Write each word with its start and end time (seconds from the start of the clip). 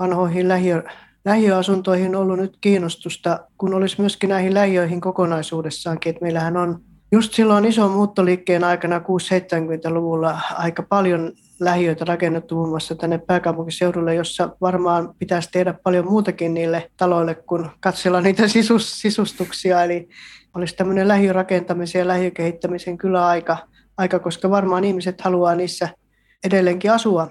vanhoihin 0.00 0.48
lähiö, 0.48 0.82
lähiöasuntoihin 1.24 2.16
ollut 2.16 2.38
nyt 2.38 2.56
kiinnostusta, 2.60 3.40
kun 3.58 3.74
olisi 3.74 4.00
myöskin 4.00 4.30
näihin 4.30 4.54
lähiöihin 4.54 5.00
kokonaisuudessaankin. 5.00 6.10
Että 6.10 6.24
meillähän 6.24 6.56
on 6.56 6.80
just 7.12 7.34
silloin 7.34 7.64
ison 7.64 7.90
muuttoliikkeen 7.90 8.64
aikana 8.64 8.98
6-70-luvulla 8.98 10.40
aika 10.54 10.82
paljon 10.82 11.32
lähiöitä 11.60 12.04
rakennettu 12.04 12.54
muun 12.54 12.68
muassa 12.68 12.94
tänne 12.94 13.18
pääkaupunkiseudulle, 13.18 14.14
jossa 14.14 14.48
varmaan 14.60 15.14
pitäisi 15.18 15.50
tehdä 15.52 15.74
paljon 15.82 16.04
muutakin 16.04 16.54
niille 16.54 16.90
taloille 16.96 17.34
kuin 17.34 17.70
katsella 17.80 18.20
niitä 18.20 18.48
sisus, 18.48 19.00
sisustuksia. 19.00 19.84
Eli 19.84 20.08
olisi 20.54 20.76
tämmöinen 20.76 21.08
lähiörakentamisen 21.08 21.98
ja 21.98 22.08
lähiökehittämisen 22.08 22.98
kyllä 22.98 23.26
aika, 23.26 23.56
aika, 23.98 24.18
koska 24.18 24.50
varmaan 24.50 24.84
ihmiset 24.84 25.20
haluaa 25.20 25.54
niissä 25.54 25.88
edelleenkin 26.44 26.92
asua. 26.92 27.30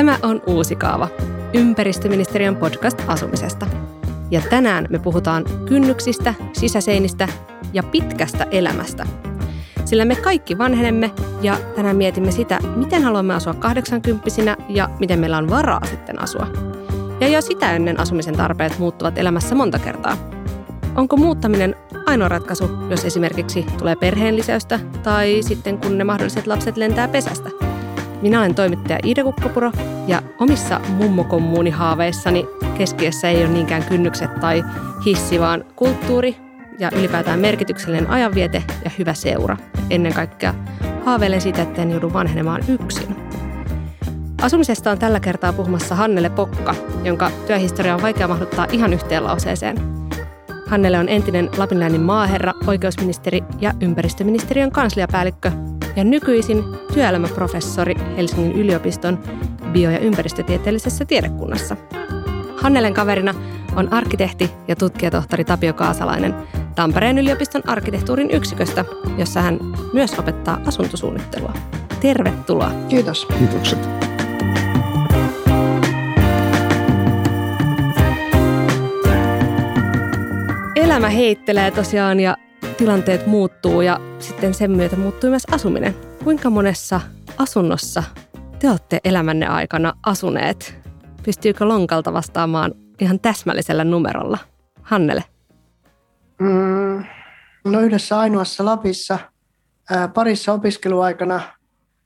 Tämä 0.00 0.18
on 0.22 0.42
Uusi 0.46 0.76
kaava, 0.76 1.08
ympäristöministeriön 1.54 2.56
podcast 2.56 3.02
asumisesta. 3.06 3.66
Ja 4.30 4.40
tänään 4.50 4.86
me 4.90 4.98
puhutaan 4.98 5.44
kynnyksistä, 5.68 6.34
sisäseinistä 6.52 7.28
ja 7.72 7.82
pitkästä 7.82 8.46
elämästä. 8.50 9.06
Sillä 9.84 10.04
me 10.04 10.16
kaikki 10.16 10.58
vanhenemme 10.58 11.10
ja 11.42 11.58
tänään 11.76 11.96
mietimme 11.96 12.30
sitä, 12.30 12.58
miten 12.76 13.02
haluamme 13.02 13.34
asua 13.34 13.54
80 13.54 14.56
ja 14.68 14.90
miten 14.98 15.18
meillä 15.18 15.38
on 15.38 15.50
varaa 15.50 15.86
sitten 15.86 16.22
asua. 16.22 16.46
Ja 17.20 17.28
jo 17.28 17.40
sitä 17.40 17.72
ennen 17.72 18.00
asumisen 18.00 18.36
tarpeet 18.36 18.78
muuttuvat 18.78 19.18
elämässä 19.18 19.54
monta 19.54 19.78
kertaa. 19.78 20.16
Onko 20.94 21.16
muuttaminen 21.16 21.76
ainoa 22.06 22.28
ratkaisu, 22.28 22.70
jos 22.90 23.04
esimerkiksi 23.04 23.66
tulee 23.78 23.96
perheen 23.96 24.36
lisäystä 24.36 24.80
tai 25.02 25.40
sitten 25.42 25.78
kun 25.78 25.98
ne 25.98 26.04
mahdolliset 26.04 26.46
lapset 26.46 26.76
lentää 26.76 27.08
pesästä? 27.08 27.69
Minä 28.22 28.40
olen 28.40 28.54
toimittaja 28.54 28.98
Iida 29.04 29.24
Kukkapuro 29.24 29.72
ja 30.06 30.22
omissa 30.38 30.80
mummokommuunihaaveissani 30.88 32.46
keskiössä 32.78 33.28
ei 33.28 33.44
ole 33.44 33.52
niinkään 33.52 33.84
kynnykset 33.84 34.40
tai 34.40 34.64
hissi, 35.06 35.40
vaan 35.40 35.64
kulttuuri 35.76 36.36
ja 36.78 36.90
ylipäätään 36.94 37.40
merkityksellinen 37.40 38.10
ajanviete 38.10 38.62
ja 38.84 38.90
hyvä 38.98 39.14
seura. 39.14 39.56
Ennen 39.90 40.14
kaikkea 40.14 40.54
haaveilen 41.04 41.40
siitä, 41.40 41.62
että 41.62 41.82
en 41.82 41.90
joudu 41.90 42.12
vanhenemaan 42.12 42.62
yksin. 42.68 43.16
Asumisesta 44.42 44.90
on 44.90 44.98
tällä 44.98 45.20
kertaa 45.20 45.52
puhumassa 45.52 45.94
Hannele 45.94 46.30
Pokka, 46.30 46.74
jonka 47.04 47.30
työhistoria 47.46 47.94
on 47.94 48.02
vaikea 48.02 48.28
mahduttaa 48.28 48.66
ihan 48.72 48.92
yhteen 48.92 49.24
lauseeseen. 49.24 49.76
Hannele 50.66 50.98
on 50.98 51.08
entinen 51.08 51.50
Lapinläänin 51.56 52.00
maaherra, 52.00 52.52
oikeusministeri 52.66 53.44
ja 53.60 53.72
ympäristöministeriön 53.80 54.70
kansliapäällikkö 54.70 55.52
ja 55.96 56.04
nykyisin 56.04 56.64
työelämäprofessori 56.94 57.94
Helsingin 58.16 58.52
yliopiston 58.52 59.18
bio- 59.72 59.90
ja 59.90 59.98
ympäristötieteellisessä 59.98 61.04
tiedekunnassa. 61.04 61.76
Hannelen 62.56 62.94
kaverina 62.94 63.34
on 63.76 63.92
arkkitehti 63.92 64.50
ja 64.68 64.76
tutkijatohtori 64.76 65.44
Tapio 65.44 65.72
Kaasalainen 65.72 66.34
Tampereen 66.74 67.18
yliopiston 67.18 67.62
arkkitehtuurin 67.68 68.30
yksiköstä, 68.30 68.84
jossa 69.18 69.40
hän 69.40 69.58
myös 69.92 70.18
opettaa 70.18 70.60
asuntosuunnittelua. 70.66 71.52
Tervetuloa. 72.00 72.70
Kiitos. 72.88 73.26
Kiitokset. 73.38 73.88
Elämä 80.76 81.08
heittelee 81.08 81.70
tosiaan 81.70 82.20
ja 82.20 82.36
tilanteet 82.80 83.26
muuttuu 83.26 83.80
ja 83.80 84.00
sitten 84.18 84.54
sen 84.54 84.70
myötä 84.70 84.96
muuttuu 84.96 85.30
myös 85.30 85.42
asuminen. 85.50 85.96
Kuinka 86.24 86.50
monessa 86.50 87.00
asunnossa 87.38 88.02
te 88.58 88.70
olette 88.70 89.00
elämänne 89.04 89.46
aikana 89.46 89.92
asuneet? 90.06 90.80
Pystyykö 91.24 91.64
lonkalta 91.64 92.12
vastaamaan 92.12 92.74
ihan 93.00 93.20
täsmällisellä 93.20 93.84
numerolla? 93.84 94.38
Hannele. 94.82 95.24
Mm, 96.38 97.04
no 97.64 97.80
yhdessä 97.80 98.18
ainoassa 98.18 98.64
Lapissa, 98.64 99.18
ää, 99.90 100.08
parissa 100.08 100.52
opiskeluaikana 100.52 101.40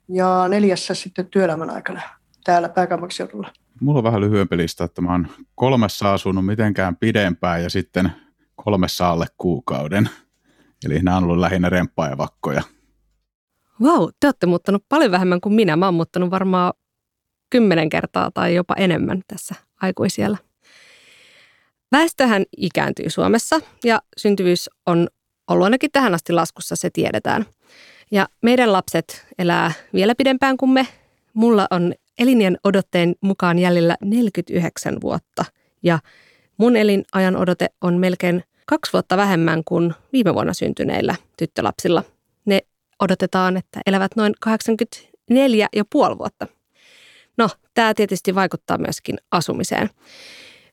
ja 0.08 0.46
neljässä 0.48 0.94
sitten 0.94 1.26
työelämän 1.26 1.70
aikana 1.70 2.00
täällä 2.44 2.68
pääkaupunkiseudulla. 2.68 3.52
Mulla 3.80 3.98
on 3.98 4.04
vähän 4.04 4.20
lyhyempi 4.20 4.56
lista, 4.56 4.84
että 4.84 5.02
mä 5.02 5.12
oon 5.12 5.26
kolmessa 5.54 6.14
asunut 6.14 6.46
mitenkään 6.46 6.96
pidempään 6.96 7.62
ja 7.62 7.70
sitten 7.70 8.12
kolmessa 8.56 9.10
alle 9.10 9.26
kuukauden. 9.38 10.08
Eli 10.84 10.98
nämä 11.02 11.16
on 11.16 11.24
ollut 11.24 11.38
lähinnä 11.38 11.68
remppaa 11.68 12.08
ja 12.08 12.18
vakkoja. 12.18 12.62
Vau, 13.82 13.98
wow, 13.98 14.08
te 14.20 14.26
olette 14.26 14.46
muuttanut 14.46 14.84
paljon 14.88 15.10
vähemmän 15.10 15.40
kuin 15.40 15.52
minä. 15.52 15.76
Mä 15.76 15.84
oon 15.84 15.94
muuttanut 15.94 16.30
varmaan 16.30 16.72
kymmenen 17.50 17.88
kertaa 17.88 18.30
tai 18.30 18.54
jopa 18.54 18.74
enemmän 18.74 19.22
tässä 19.28 19.54
aikuisiellä. 19.80 20.38
Väestöhän 21.92 22.44
ikääntyy 22.56 23.10
Suomessa 23.10 23.60
ja 23.84 24.02
syntyvyys 24.16 24.70
on 24.86 25.08
ollut 25.50 25.64
ainakin 25.64 25.90
tähän 25.92 26.14
asti 26.14 26.32
laskussa, 26.32 26.76
se 26.76 26.90
tiedetään. 26.90 27.44
Ja 28.10 28.28
meidän 28.42 28.72
lapset 28.72 29.26
elää 29.38 29.72
vielä 29.94 30.14
pidempään 30.14 30.56
kuin 30.56 30.70
me. 30.70 30.86
Mulla 31.34 31.66
on 31.70 31.94
elinien 32.18 32.58
odotteen 32.64 33.14
mukaan 33.20 33.58
jäljellä 33.58 33.96
49 34.04 35.00
vuotta 35.00 35.44
ja 35.82 35.98
mun 36.56 36.76
elinajan 36.76 37.36
odote 37.36 37.66
on 37.80 37.94
melkein 37.94 38.44
kaksi 38.64 38.92
vuotta 38.92 39.16
vähemmän 39.16 39.62
kuin 39.64 39.94
viime 40.12 40.34
vuonna 40.34 40.54
syntyneillä 40.54 41.14
tyttölapsilla. 41.38 42.04
Ne 42.44 42.60
odotetaan, 43.00 43.56
että 43.56 43.80
elävät 43.86 44.16
noin 44.16 44.34
84 44.40 45.68
ja 45.76 45.84
puoli 45.90 46.18
vuotta. 46.18 46.46
No, 47.36 47.48
tämä 47.74 47.94
tietysti 47.94 48.34
vaikuttaa 48.34 48.78
myöskin 48.78 49.18
asumiseen. 49.30 49.90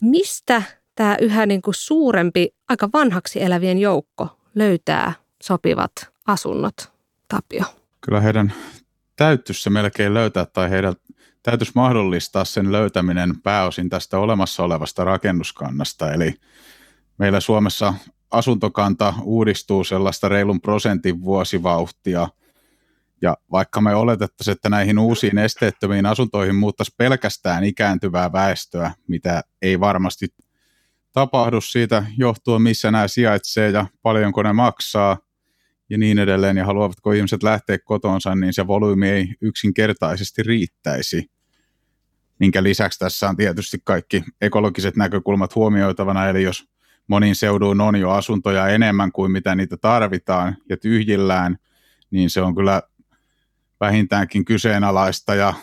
Mistä 0.01 0.63
tämä 0.95 1.17
yhä 1.21 1.45
niin 1.45 1.61
kuin 1.61 1.75
suurempi, 1.75 2.49
aika 2.69 2.89
vanhaksi 2.93 3.43
elävien 3.43 3.77
joukko 3.77 4.37
löytää 4.55 5.13
sopivat 5.43 5.91
asunnot, 6.27 6.91
Tapio? 7.27 7.63
Kyllä 8.01 8.21
heidän 8.21 8.53
täytyisi 9.15 9.61
se 9.61 9.69
melkein 9.69 10.13
löytää 10.13 10.45
tai 10.45 10.69
heidän 10.69 10.93
täytyisi 11.43 11.71
mahdollistaa 11.75 12.45
sen 12.45 12.71
löytäminen 12.71 13.41
pääosin 13.41 13.89
tästä 13.89 14.17
olemassa 14.17 14.63
olevasta 14.63 15.03
rakennuskannasta. 15.03 16.11
Eli 16.11 16.35
meillä 17.21 17.39
Suomessa 17.39 17.93
asuntokanta 18.31 19.13
uudistuu 19.23 19.83
sellaista 19.83 20.29
reilun 20.29 20.61
prosentin 20.61 21.21
vuosivauhtia. 21.21 22.27
Ja 23.21 23.37
vaikka 23.51 23.81
me 23.81 23.95
oletettaisiin, 23.95 24.51
että 24.51 24.69
näihin 24.69 24.99
uusiin 24.99 25.37
esteettömiin 25.37 26.05
asuntoihin 26.05 26.55
muuttaisi 26.55 26.95
pelkästään 26.97 27.63
ikääntyvää 27.63 28.31
väestöä, 28.31 28.91
mitä 29.07 29.41
ei 29.61 29.79
varmasti 29.79 30.27
tapahdu 31.11 31.61
siitä 31.61 32.03
johtuen, 32.17 32.61
missä 32.61 32.91
nämä 32.91 33.07
sijaitsee 33.07 33.69
ja 33.69 33.85
paljonko 34.01 34.43
ne 34.43 34.53
maksaa 34.53 35.17
ja 35.89 35.97
niin 35.97 36.19
edelleen, 36.19 36.57
ja 36.57 36.65
haluavatko 36.65 37.11
ihmiset 37.11 37.43
lähteä 37.43 37.77
kotonsa, 37.85 38.35
niin 38.35 38.53
se 38.53 38.67
volyymi 38.67 39.09
ei 39.09 39.35
yksinkertaisesti 39.41 40.43
riittäisi. 40.43 41.31
Minkä 42.39 42.63
lisäksi 42.63 42.99
tässä 42.99 43.29
on 43.29 43.35
tietysti 43.35 43.77
kaikki 43.83 44.23
ekologiset 44.41 44.95
näkökulmat 44.95 45.55
huomioitavana, 45.55 46.29
eli 46.29 46.43
jos 46.43 46.70
monin 47.11 47.35
seuduin 47.35 47.81
on 47.81 47.95
jo 47.95 48.09
asuntoja 48.09 48.67
enemmän 48.67 49.11
kuin 49.11 49.31
mitä 49.31 49.55
niitä 49.55 49.77
tarvitaan 49.77 50.57
ja 50.69 50.77
tyhjillään, 50.77 51.57
niin 52.11 52.29
se 52.29 52.41
on 52.41 52.55
kyllä 52.55 52.81
vähintäänkin 53.79 54.45
kyseenalaista 54.45 55.35
ja 55.35 55.53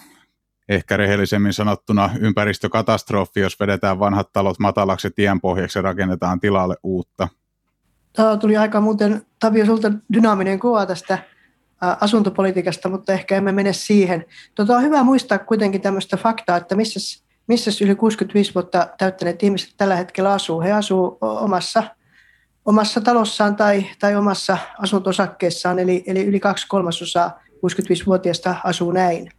ehkä 0.69 0.97
rehellisemmin 0.97 1.53
sanottuna 1.53 2.11
ympäristökatastrofi, 2.21 3.41
jos 3.41 3.61
vedetään 3.61 3.99
vanhat 3.99 4.33
talot 4.33 4.59
matalaksi 4.59 5.11
tienpohjaksi 5.11 5.79
ja 5.79 5.83
rakennetaan 5.83 6.41
tilalle 6.41 6.77
uutta. 6.83 7.29
Tämä 8.12 8.37
tuli 8.37 8.56
aika 8.56 8.81
muuten, 8.81 9.27
Tapio, 9.39 9.67
sulta 9.67 9.93
dynaaminen 10.12 10.59
kuva 10.59 10.87
tästä 10.87 11.19
asuntopolitiikasta, 11.81 12.89
mutta 12.89 13.12
ehkä 13.12 13.37
emme 13.37 13.53
mene 13.53 13.73
siihen. 13.73 14.25
Tota 14.55 14.77
on 14.77 14.83
hyvä 14.83 15.03
muistaa 15.03 15.39
kuitenkin 15.39 15.81
tämmöistä 15.81 16.17
faktaa, 16.17 16.56
että 16.56 16.75
missä 16.75 17.25
missä 17.49 17.71
yli 17.85 17.95
65 17.95 18.55
vuotta 18.55 18.89
täyttäneet 18.99 19.43
ihmiset 19.43 19.75
tällä 19.77 19.97
hetkellä 19.97 20.33
asuu. 20.33 20.61
He 20.61 20.73
asuu 20.73 21.19
omassa, 21.21 21.83
omassa 22.65 23.00
talossaan 23.00 23.56
tai, 23.56 23.87
tai 23.99 24.17
omassa 24.17 24.59
asuntosakkeessaan, 24.79 25.79
eli, 25.79 26.05
eli 26.06 26.25
yli 26.25 26.41
kaksi 26.41 26.67
kolmasosaa 26.69 27.41
65-vuotiaista 27.53 28.55
asuu 28.65 28.93
näin. 28.93 29.31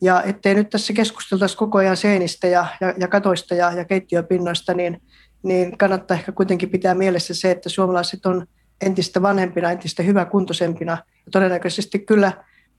Ja 0.00 0.22
ettei 0.22 0.54
nyt 0.54 0.70
tässä 0.70 0.92
keskusteltaisi 0.92 1.56
koko 1.56 1.78
ajan 1.78 1.96
seinistä 1.96 2.46
ja, 2.46 2.66
ja, 2.80 2.94
ja 2.98 3.08
katoista 3.08 3.54
ja, 3.54 3.72
ja 3.72 3.84
keittiöpinnoista, 3.84 4.74
niin, 4.74 5.02
niin 5.42 5.78
kannattaa 5.78 6.16
ehkä 6.16 6.32
kuitenkin 6.32 6.70
pitää 6.70 6.94
mielessä 6.94 7.34
se, 7.34 7.50
että 7.50 7.68
suomalaiset 7.68 8.26
on 8.26 8.46
entistä 8.80 9.22
vanhempina, 9.22 9.70
entistä 9.70 10.02
hyväkuntoisempina. 10.02 10.92
Ja 11.26 11.32
todennäköisesti 11.32 11.98
kyllä 11.98 12.32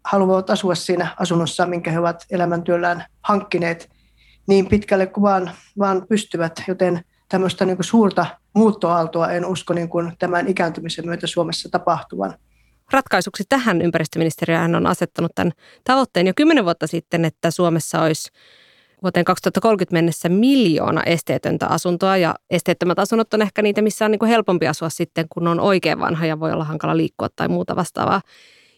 haluavat 0.03 0.49
asua 0.49 0.75
siinä 0.75 1.15
asunnossa, 1.19 1.65
minkä 1.65 1.91
he 1.91 1.99
ovat 1.99 2.25
elämäntyöllään 2.31 3.05
hankkineet 3.21 3.89
niin 4.47 4.67
pitkälle 4.67 5.05
kuin 5.05 5.21
vaan, 5.21 5.51
vaan 5.79 6.07
pystyvät, 6.09 6.63
joten 6.67 7.01
tämmöistä 7.29 7.65
niin 7.65 7.77
suurta 7.81 8.25
muuttoaaltoa 8.53 9.31
en 9.31 9.45
usko 9.45 9.73
niin 9.73 9.89
kuin 9.89 10.13
tämän 10.19 10.47
ikääntymisen 10.47 11.05
myötä 11.05 11.27
Suomessa 11.27 11.69
tapahtuvan. 11.69 12.33
Ratkaisuksi 12.91 13.43
tähän 13.49 13.81
ympäristöministeriö 13.81 14.59
on 14.59 14.87
asettanut 14.87 15.31
tämän 15.35 15.51
tavoitteen 15.83 16.27
jo 16.27 16.33
kymmenen 16.35 16.65
vuotta 16.65 16.87
sitten, 16.87 17.25
että 17.25 17.51
Suomessa 17.51 18.01
olisi 18.01 18.31
vuoteen 19.03 19.25
2030 19.25 19.93
mennessä 19.93 20.29
miljoona 20.29 21.03
esteetöntä 21.03 21.67
asuntoa 21.67 22.17
ja 22.17 22.35
esteettömät 22.49 22.99
asunnot 22.99 23.33
on 23.33 23.41
ehkä 23.41 23.61
niitä, 23.61 23.81
missä 23.81 24.05
on 24.05 24.11
niin 24.11 24.19
kuin 24.19 24.29
helpompi 24.29 24.67
asua 24.67 24.89
sitten, 24.89 25.25
kun 25.29 25.47
on 25.47 25.59
oikein 25.59 25.99
vanha 25.99 26.25
ja 26.25 26.39
voi 26.39 26.51
olla 26.51 26.63
hankala 26.63 26.97
liikkua 26.97 27.27
tai 27.35 27.47
muuta 27.47 27.75
vastaavaa. 27.75 28.21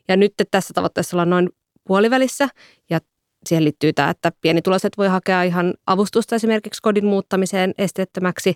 Ja 0.07 0.17
nyt 0.17 0.33
tässä 0.51 0.73
tavoitteessa 0.73 1.15
ollaan 1.15 1.29
noin 1.29 1.49
puolivälissä 1.87 2.47
ja 2.89 2.99
siihen 3.47 3.63
liittyy 3.63 3.93
tämä, 3.93 4.09
että 4.09 4.31
pienituloiset 4.41 4.97
voi 4.97 5.07
hakea 5.07 5.43
ihan 5.43 5.73
avustusta 5.87 6.35
esimerkiksi 6.35 6.81
kodin 6.81 7.05
muuttamiseen 7.05 7.73
esteettömäksi, 7.77 8.53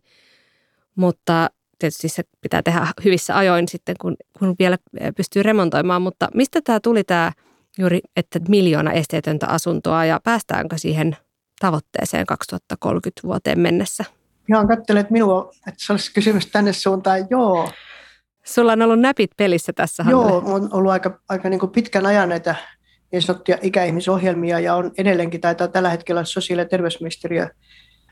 mutta 0.96 1.50
tietysti 1.80 2.10
se 2.10 2.24
pitää 2.42 2.64
tehdä 2.64 2.88
hyvissä 3.06 3.38
ajoin 3.38 3.68
sitten, 3.68 3.96
kun, 4.02 4.16
kun 4.40 4.56
vielä 4.60 4.78
pystyy 5.18 5.44
remontoimaan. 5.44 6.02
Mutta 6.02 6.28
mistä 6.34 6.62
tämä 6.64 6.80
tuli 6.80 7.04
tämä 7.04 7.32
juuri, 7.78 8.00
että 8.16 8.40
miljoona 8.48 8.92
esteetöntä 8.92 9.48
asuntoa 9.48 10.06
ja 10.06 10.20
päästäänkö 10.24 10.78
siihen 10.78 11.18
tavoitteeseen 11.60 12.26
2030 12.26 13.22
vuoteen 13.24 13.60
mennessä? 13.60 14.06
Ihan 14.50 14.68
katselet 14.68 15.10
minua, 15.10 15.52
että 15.68 15.86
se 15.86 15.94
olisi 15.94 16.14
kysymys 16.14 16.48
tänne 16.48 16.74
suuntaan. 16.74 17.28
Joo. 17.30 17.72
Sulla 18.46 18.72
on 18.72 18.82
ollut 18.82 19.00
näpit 19.00 19.32
pelissä 19.38 19.74
tässä. 19.74 20.06
Joo, 20.10 20.44
on 20.46 20.70
ollut 20.72 20.92
aika, 20.92 21.20
aika 21.30 21.50
niin 21.50 21.60
kuin 21.60 21.72
pitkän 21.72 22.06
ajan 22.06 22.30
näitä 22.30 22.56
niin 23.12 23.22
sanottuja 23.22 23.58
ikäihmisohjelmia 23.62 24.60
ja 24.60 24.76
on 24.76 24.92
edelleenkin, 24.98 25.42
taitaa 25.42 25.68
tällä 25.68 25.90
hetkellä 25.90 26.24
sosiaali- 26.24 26.62
ja 26.62 26.68
terveysministeriö 26.68 27.48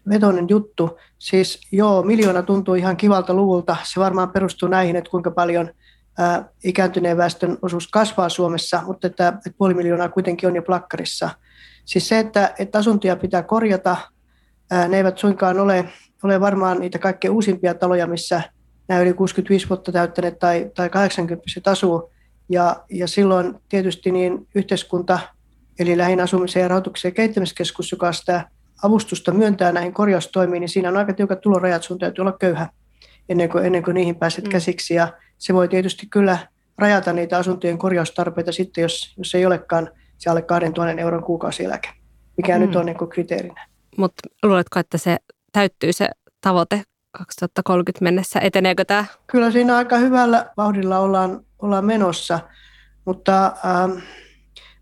vetoinen 0.09 0.45
juttu. 0.49 0.99
Siis 1.19 1.61
joo, 1.71 2.03
miljoona 2.03 2.41
tuntuu 2.41 2.75
ihan 2.75 2.97
kivalta 2.97 3.33
luvulta. 3.33 3.75
Se 3.83 3.99
varmaan 3.99 4.31
perustuu 4.31 4.69
näihin, 4.69 4.95
että 4.95 5.11
kuinka 5.11 5.31
paljon 5.31 5.69
ää, 6.17 6.49
ikääntyneen 6.63 7.17
väestön 7.17 7.57
osuus 7.61 7.87
kasvaa 7.87 8.29
Suomessa, 8.29 8.81
mutta 8.85 9.07
että, 9.07 9.27
että 9.27 9.57
puoli 9.57 9.73
miljoonaa 9.73 10.09
kuitenkin 10.09 10.49
on 10.49 10.55
jo 10.55 10.61
plakkarissa. 10.61 11.29
Siis 11.85 12.07
se, 12.07 12.19
että, 12.19 12.53
että 12.59 12.77
asuntoja 12.77 13.15
pitää 13.15 13.43
korjata, 13.43 13.97
ää, 14.71 14.87
ne 14.87 14.97
eivät 14.97 15.17
suinkaan 15.17 15.59
ole, 15.59 15.89
ole 16.23 16.41
varmaan 16.41 16.79
niitä 16.79 16.99
kaikkein 16.99 17.31
uusimpia 17.31 17.73
taloja, 17.73 18.07
missä 18.07 18.41
nämä 18.87 19.01
yli 19.01 19.13
65 19.13 19.69
vuotta 19.69 19.91
täyttäneet 19.91 20.39
tai, 20.39 20.71
tai 20.75 20.89
80 20.89 21.71
asuu. 21.71 22.11
Ja, 22.49 22.83
ja 22.89 23.07
silloin 23.07 23.55
tietysti 23.69 24.11
niin 24.11 24.47
yhteiskunta, 24.55 25.19
eli 25.79 25.97
lähinnä 25.97 26.23
asumisen 26.23 26.61
ja 26.61 26.67
rahoituksen 26.67 27.09
ja 27.09 27.13
kehittämiskeskus, 27.13 27.91
joka 27.91 28.13
sitä 28.13 28.49
avustusta 28.83 29.31
myöntää 29.31 29.71
näihin 29.71 29.93
korjaustoimiin, 29.93 30.61
niin 30.61 30.69
siinä 30.69 30.89
on 30.89 30.97
aika 30.97 31.13
tiukat 31.13 31.41
tulorajat, 31.41 31.83
sun 31.83 31.99
täytyy 31.99 32.21
olla 32.21 32.37
köyhä 32.37 32.69
ennen 33.29 33.49
kuin, 33.49 33.65
ennen 33.65 33.83
kuin 33.83 33.93
niihin 33.93 34.15
pääset 34.15 34.45
mm. 34.45 34.51
käsiksi. 34.51 34.93
Ja 34.93 35.13
se 35.37 35.53
voi 35.53 35.67
tietysti 35.67 36.07
kyllä 36.07 36.37
rajata 36.77 37.13
niitä 37.13 37.37
asuntojen 37.37 37.77
korjaustarpeita 37.77 38.51
sitten, 38.51 38.81
jos, 38.81 39.13
jos 39.17 39.35
ei 39.35 39.45
olekaan 39.45 39.89
se 40.17 40.29
alle 40.29 40.41
2000 40.41 41.01
euron 41.01 41.23
kuukausieläke, 41.23 41.89
mikä 42.37 42.55
mm. 42.55 42.61
nyt 42.61 42.75
on 42.75 42.85
niin 42.85 43.09
kriteerinä. 43.09 43.67
Mutta 43.97 44.29
luuletko, 44.43 44.79
että 44.79 44.97
se 44.97 45.17
täyttyy 45.51 45.93
se 45.93 46.09
tavoite 46.41 46.83
2030 47.11 48.03
mennessä? 48.03 48.39
Eteneekö 48.39 48.85
tämä? 48.85 49.05
Kyllä 49.27 49.51
siinä 49.51 49.77
aika 49.77 49.97
hyvällä 49.97 50.51
vauhdilla 50.57 50.99
ollaan, 50.99 51.45
ollaan 51.59 51.85
menossa, 51.85 52.39
mutta 53.05 53.45
ähm, 53.45 53.91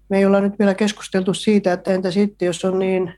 me 0.09 0.17
ei 0.17 0.25
olla 0.25 0.41
nyt 0.41 0.59
vielä 0.59 0.73
keskusteltu 0.73 1.33
siitä, 1.33 1.73
että 1.73 1.91
entä 1.91 2.11
sitten, 2.11 2.45
jos 2.45 2.65
on 2.65 2.79
niin, 2.79 3.13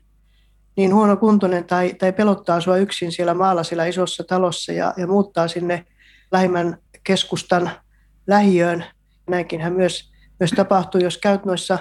niin 0.76 0.94
huonokuntoinen 0.94 1.64
tai, 1.64 1.94
tai 1.94 2.12
pelottaa 2.12 2.56
asua 2.56 2.76
yksin 2.76 3.12
siellä 3.12 3.34
maalla 3.34 3.62
siellä 3.62 3.86
isossa 3.86 4.24
talossa 4.24 4.72
ja, 4.72 4.94
ja 4.96 5.06
muuttaa 5.06 5.48
sinne 5.48 5.84
lähimmän 6.32 6.78
keskustan 7.04 7.70
lähiöön. 8.26 8.84
Näinkinhän 9.30 9.72
myös, 9.72 10.12
myös 10.40 10.50
tapahtuu, 10.50 11.00
jos 11.00 11.18
käyt 11.18 11.44
noissa 11.44 11.78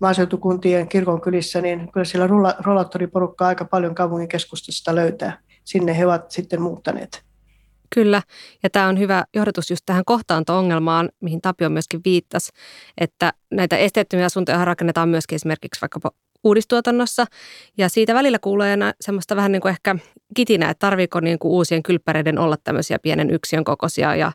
maaseutukuntien 0.00 0.88
kirkonkylissä, 0.88 1.60
niin 1.60 1.92
kyllä 1.92 2.04
siellä 2.04 2.26
rollaattoriporukkaa 2.58 3.48
aika 3.48 3.64
paljon 3.64 3.94
kaupungin 3.94 4.28
keskustasta 4.28 4.94
löytää 4.94 5.38
sinne 5.64 5.98
he 5.98 6.06
ovat 6.06 6.30
sitten 6.30 6.62
muuttaneet. 6.62 7.24
Kyllä, 7.94 8.22
ja 8.62 8.70
tämä 8.70 8.88
on 8.88 8.98
hyvä 8.98 9.24
johdatus 9.34 9.70
just 9.70 9.82
tähän 9.86 10.04
kohtaanto-ongelmaan, 10.04 11.10
mihin 11.20 11.40
Tapio 11.40 11.70
myöskin 11.70 12.00
viittasi, 12.04 12.52
että 12.98 13.32
näitä 13.50 13.76
esteettömiä 13.76 14.26
asuntoja 14.26 14.64
rakennetaan 14.64 15.08
myöskin 15.08 15.36
esimerkiksi 15.36 15.80
vaikkapa 15.80 16.10
uudistuotannossa, 16.44 17.26
ja 17.78 17.88
siitä 17.88 18.14
välillä 18.14 18.38
kuulee 18.38 18.76
semmoista 19.00 19.36
vähän 19.36 19.52
niin 19.52 19.62
kuin 19.62 19.70
ehkä 19.70 19.96
kitinä, 20.36 20.70
että 20.70 20.86
tarviiko 20.86 21.20
niin 21.20 21.38
kuin 21.38 21.52
uusien 21.52 21.82
kylppäreiden 21.82 22.38
olla 22.38 22.56
tämmöisiä 22.64 22.98
pienen 22.98 23.30
yksiön 23.30 23.64
kokoisia, 23.64 24.14
ja, 24.16 24.32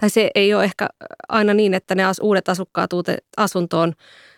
tai 0.00 0.10
se 0.10 0.30
ei 0.34 0.54
ole 0.54 0.64
ehkä 0.64 0.88
aina 1.28 1.54
niin, 1.54 1.74
että 1.74 1.94
ne 1.94 2.02
uudet 2.22 2.48
asukkaat 2.48 2.90
asuntoon 3.36 3.92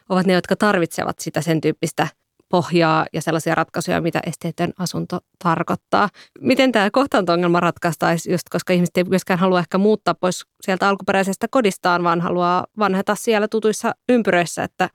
ovat 0.08 0.26
ne, 0.26 0.32
jotka 0.32 0.56
tarvitsevat 0.56 1.18
sitä 1.18 1.40
sen 1.40 1.60
tyyppistä 1.60 2.08
pohjaa 2.48 3.06
ja 3.12 3.22
sellaisia 3.22 3.54
ratkaisuja, 3.54 4.00
mitä 4.00 4.20
esteetön 4.26 4.72
asunto 4.78 5.18
tarkoittaa. 5.44 6.08
Miten 6.40 6.72
tämä 6.72 6.90
kohtaanto-ongelma 6.90 7.60
ratkaistaisi, 7.60 8.30
just 8.30 8.48
koska 8.50 8.72
ihmiset 8.72 8.96
ei 8.96 9.04
myöskään 9.04 9.38
halua 9.38 9.58
ehkä 9.58 9.78
muuttaa 9.78 10.14
pois 10.14 10.46
sieltä 10.60 10.88
alkuperäisestä 10.88 11.46
kodistaan, 11.50 12.04
vaan 12.04 12.20
haluaa 12.20 12.66
vanheta 12.78 13.14
siellä 13.14 13.48
tutuissa 13.48 13.94
ympyröissä, 14.08 14.64
että 14.64 14.90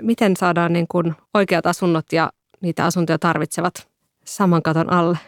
miten 0.00 0.36
saadaan 0.36 0.72
niin 0.72 0.88
kuin 0.88 1.14
oikeat 1.34 1.66
asunnot 1.66 2.12
ja 2.12 2.30
niitä 2.60 2.84
asuntoja 2.84 3.18
tarvitsevat 3.18 3.88
saman 4.24 4.62
katon 4.62 4.92
alle? 4.92 5.18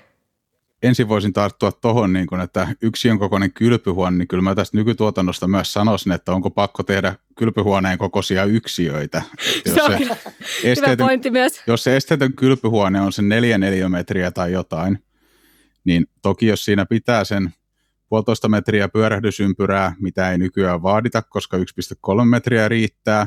Ensin 0.83 1.09
voisin 1.09 1.33
tarttua 1.33 1.73
tuohon, 1.73 2.13
niin 2.13 2.27
kun, 2.27 2.41
että 2.41 2.69
yksiön 2.83 3.19
kokoinen 3.19 3.53
kylpyhuone, 3.53 4.19
niin 4.19 4.29
kyllä 4.29 4.43
mä 4.43 4.55
tästä 4.55 4.77
nykytuotannosta 4.77 5.49
myös 5.49 5.73
sanoisin, 5.73 6.13
että 6.13 6.33
onko 6.33 6.51
pakko 6.51 6.83
tehdä 6.83 7.15
kylpyhuoneen 7.39 7.99
kokoisia 7.99 8.45
yksiöitä. 8.45 9.23
Jos 9.67 9.75
se, 9.75 9.83
on 9.83 9.93
se 9.93 9.99
hyvä 9.99 10.97
pointti 10.99 11.31
myös. 11.31 11.63
Jos 11.67 11.85
se 11.85 11.97
esteetön 11.97 12.33
kylpyhuone 12.33 13.01
on 13.01 13.13
se 13.13 13.23
neljä 13.23 13.59
neliömetriä 13.59 14.31
tai 14.31 14.53
jotain, 14.53 14.99
niin 15.85 16.07
toki 16.23 16.47
jos 16.47 16.65
siinä 16.65 16.87
pitää 16.87 17.25
sen 17.25 17.55
puolitoista 18.09 18.49
metriä 18.49 18.89
pyörähdysympyrää, 18.89 19.95
mitä 20.01 20.31
ei 20.31 20.39
nykyään 20.39 20.83
vaadita, 20.83 21.23
koska 21.23 21.57
1,3 21.57 21.65
metriä 22.25 22.69
riittää, 22.69 23.27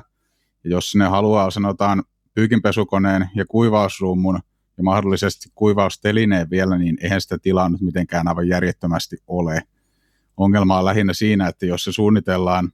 ja 0.63 0.71
jos 0.71 0.95
ne 0.95 1.05
haluaa 1.05 1.51
sanotaan 1.51 2.03
pyykinpesukoneen 2.33 3.29
ja 3.35 3.45
kuivausruumun 3.45 4.39
ja 4.77 4.83
mahdollisesti 4.83 5.49
kuivaustelineen 5.55 6.49
vielä, 6.49 6.77
niin 6.77 6.97
eihän 7.01 7.21
sitä 7.21 7.37
tilaa 7.37 7.69
nyt 7.69 7.81
mitenkään 7.81 8.27
aivan 8.27 8.47
järjettömästi 8.47 9.17
ole. 9.27 9.61
Ongelma 10.37 10.77
on 10.77 10.85
lähinnä 10.85 11.13
siinä, 11.13 11.47
että 11.47 11.65
jos 11.65 11.83
se 11.83 11.91
suunnitellaan 11.91 12.71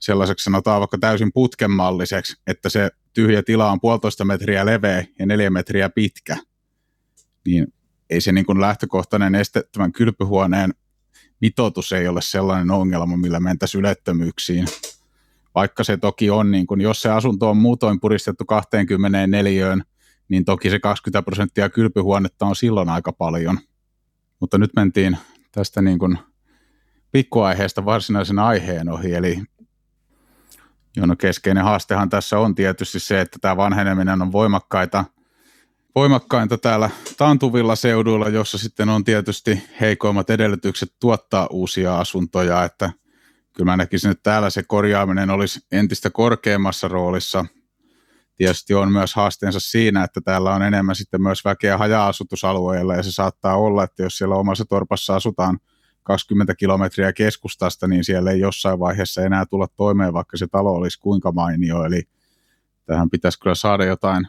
sellaiseksi 0.00 0.44
sanotaan 0.44 0.80
vaikka 0.80 0.98
täysin 0.98 1.32
putkenmalliseksi, 1.34 2.36
että 2.46 2.68
se 2.68 2.90
tyhjä 3.12 3.42
tila 3.42 3.70
on 3.70 3.80
puolitoista 3.80 4.24
metriä 4.24 4.66
leveä 4.66 5.04
ja 5.18 5.26
neljä 5.26 5.50
metriä 5.50 5.90
pitkä, 5.90 6.36
niin 7.46 7.74
ei 8.10 8.20
se 8.20 8.32
niin 8.32 8.46
kuin 8.46 8.60
lähtökohtainen 8.60 9.34
estettömän 9.34 9.92
kylpyhuoneen 9.92 10.74
mitoitus 11.40 11.92
ei 11.92 12.08
ole 12.08 12.22
sellainen 12.22 12.70
ongelma, 12.70 13.16
millä 13.16 13.40
mentäisiin 13.40 13.80
ylettömyyksiin. 13.80 14.66
Vaikka 15.54 15.84
se 15.84 15.96
toki 15.96 16.30
on, 16.30 16.50
niin 16.50 16.66
kuin, 16.66 16.80
jos 16.80 17.02
se 17.02 17.10
asunto 17.10 17.50
on 17.50 17.56
muutoin 17.56 18.00
puristettu 18.00 18.44
24, 18.44 19.78
niin 20.30 20.44
toki 20.44 20.70
se 20.70 20.78
20 20.78 21.22
prosenttia 21.22 21.70
kylpyhuonetta 21.70 22.46
on 22.46 22.56
silloin 22.56 22.88
aika 22.88 23.12
paljon. 23.12 23.58
Mutta 24.40 24.58
nyt 24.58 24.70
mentiin 24.76 25.18
tästä 25.52 25.82
niin 25.82 25.98
kuin 25.98 26.18
pikkuaiheesta 27.12 27.84
varsinaisen 27.84 28.38
aiheen 28.38 28.88
ohi, 28.88 29.14
eli 29.14 29.42
no 30.96 31.16
keskeinen 31.16 31.64
haastehan 31.64 32.10
tässä 32.10 32.38
on 32.38 32.54
tietysti 32.54 33.00
se, 33.00 33.20
että 33.20 33.38
tämä 33.40 33.56
vanheneminen 33.56 34.22
on 34.22 34.32
voimakkaita, 34.32 35.04
voimakkainta 35.94 36.58
täällä 36.58 36.90
taantuvilla 37.16 37.76
seuduilla, 37.76 38.28
jossa 38.28 38.58
sitten 38.58 38.88
on 38.88 39.04
tietysti 39.04 39.62
heikoimmat 39.80 40.30
edellytykset 40.30 40.94
tuottaa 41.00 41.46
uusia 41.50 41.98
asuntoja, 41.98 42.64
että 42.64 42.92
kyllä 43.52 43.70
mä 43.72 43.76
näkisin, 43.76 44.10
että 44.10 44.30
täällä 44.30 44.50
se 44.50 44.62
korjaaminen 44.62 45.30
olisi 45.30 45.60
entistä 45.72 46.10
korkeammassa 46.10 46.88
roolissa– 46.88 47.44
tietysti 48.40 48.74
on 48.74 48.92
myös 48.92 49.14
haasteensa 49.14 49.60
siinä, 49.60 50.04
että 50.04 50.20
täällä 50.20 50.54
on 50.54 50.62
enemmän 50.62 50.94
sitten 50.94 51.22
myös 51.22 51.44
väkeä 51.44 51.78
haja-asutusalueilla 51.78 52.94
ja 52.94 53.02
se 53.02 53.12
saattaa 53.12 53.56
olla, 53.56 53.84
että 53.84 54.02
jos 54.02 54.18
siellä 54.18 54.34
omassa 54.34 54.64
torpassa 54.64 55.16
asutaan 55.16 55.58
20 56.02 56.54
kilometriä 56.54 57.12
keskustasta, 57.12 57.86
niin 57.86 58.04
siellä 58.04 58.30
ei 58.30 58.40
jossain 58.40 58.78
vaiheessa 58.78 59.22
enää 59.22 59.46
tulla 59.46 59.66
toimeen, 59.76 60.12
vaikka 60.12 60.36
se 60.36 60.46
talo 60.46 60.72
olisi 60.72 61.00
kuinka 61.00 61.32
mainio. 61.32 61.84
Eli 61.84 62.02
tähän 62.86 63.10
pitäisi 63.10 63.40
kyllä 63.40 63.54
saada 63.54 63.84
jotain 63.84 64.26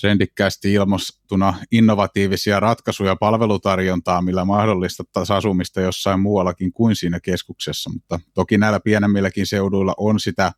trendikkäästi 0.00 0.72
ilmostuna 0.72 1.54
innovatiivisia 1.72 2.60
ratkaisuja 2.60 3.16
palvelutarjontaa, 3.16 4.22
millä 4.22 4.44
mahdollistettaisiin 4.44 5.36
asumista 5.36 5.80
jossain 5.80 6.20
muuallakin 6.20 6.72
kuin 6.72 6.96
siinä 6.96 7.20
keskuksessa, 7.20 7.90
mutta 7.90 8.20
toki 8.34 8.58
näillä 8.58 8.80
pienemmilläkin 8.80 9.46
seuduilla 9.46 9.94
on 9.96 10.20
sitä 10.20 10.52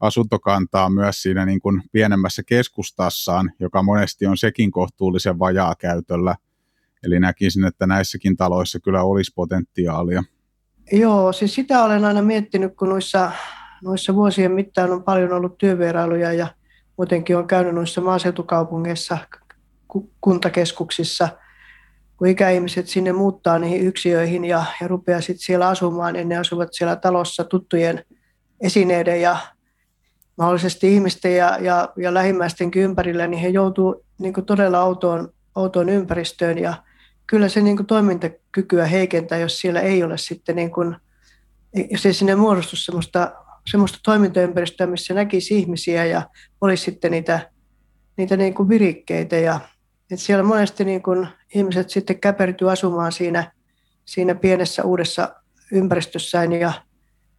asuntokantaa 0.00 0.90
myös 0.90 1.22
siinä 1.22 1.46
niin 1.46 1.60
kuin 1.60 1.82
pienemmässä 1.92 2.42
keskustassaan, 2.42 3.52
joka 3.60 3.82
monesti 3.82 4.26
on 4.26 4.36
sekin 4.36 4.70
kohtuullisen 4.70 5.38
vajaa 5.38 5.74
käytöllä. 5.74 6.36
Eli 7.04 7.20
näkisin, 7.20 7.64
että 7.64 7.86
näissäkin 7.86 8.36
taloissa 8.36 8.80
kyllä 8.80 9.02
olisi 9.02 9.32
potentiaalia. 9.34 10.22
Joo, 10.92 11.32
siis 11.32 11.54
sitä 11.54 11.84
olen 11.84 12.04
aina 12.04 12.22
miettinyt, 12.22 12.76
kun 12.76 12.88
noissa, 12.88 13.32
noissa 13.82 14.14
vuosien 14.14 14.52
mittaan 14.52 14.90
on 14.90 15.04
paljon 15.04 15.32
ollut 15.32 15.58
työvierailuja 15.58 16.32
ja 16.32 16.46
muutenkin 16.96 17.36
on 17.36 17.46
käynyt 17.46 17.74
noissa 17.74 18.00
maaseutukaupungeissa, 18.00 19.18
kuntakeskuksissa, 20.20 21.28
kun 22.16 22.28
ikäihmiset 22.28 22.88
sinne 22.88 23.12
muuttaa 23.12 23.58
niihin 23.58 23.86
yksiöihin 23.86 24.44
ja, 24.44 24.64
ja 24.80 24.88
rupeaa 24.88 25.20
sitten 25.20 25.44
siellä 25.44 25.68
asumaan, 25.68 26.14
niin 26.14 26.28
ne 26.28 26.36
asuvat 26.36 26.68
siellä 26.72 26.96
talossa 26.96 27.44
tuttujen 27.44 28.04
esineiden 28.60 29.22
ja 29.22 29.36
mahdollisesti 30.40 30.94
ihmisten 30.94 31.36
ja, 31.36 31.58
ja, 31.60 31.88
ja 31.96 32.14
lähimmäistenkin 32.14 32.82
ympärillä, 32.82 33.26
niin 33.26 33.40
he 33.40 33.48
joutuu 33.48 34.04
niin 34.18 34.34
todella 34.46 34.82
outoon, 34.82 35.32
outoon 35.54 35.88
ympäristöön. 35.88 36.58
Ja 36.58 36.74
kyllä 37.26 37.48
se 37.48 37.60
niin 37.60 37.86
toimintakykyä 37.86 38.86
heikentää, 38.86 39.38
jos 39.38 39.60
siellä 39.60 39.80
ei 39.80 40.02
ole 40.02 40.18
sitten, 40.18 40.56
niin 40.56 40.70
kuin, 40.70 40.96
jos 41.90 42.06
ei 42.06 42.12
sinne 42.12 42.34
muodostu 42.34 42.76
sellaista, 42.76 43.32
sellaista 43.70 43.98
toimintaympäristöä, 44.02 44.86
missä 44.86 45.14
näkisi 45.14 45.58
ihmisiä 45.58 46.04
ja 46.04 46.22
olisi 46.60 46.84
sitten 46.84 47.10
niitä, 47.10 47.50
niitä 48.16 48.36
niin 48.36 48.54
kuin 48.54 48.68
virikkeitä. 48.68 49.36
Ja 49.36 49.60
että 50.10 50.24
siellä 50.24 50.44
monesti 50.44 50.84
niin 50.84 51.02
kuin 51.02 51.28
ihmiset 51.54 51.90
sitten 51.90 52.20
käpertyy 52.20 52.72
asumaan 52.72 53.12
siinä, 53.12 53.52
siinä 54.04 54.34
pienessä 54.34 54.82
uudessa 54.82 55.34
ympäristössään. 55.72 56.52
Ja, 56.52 56.72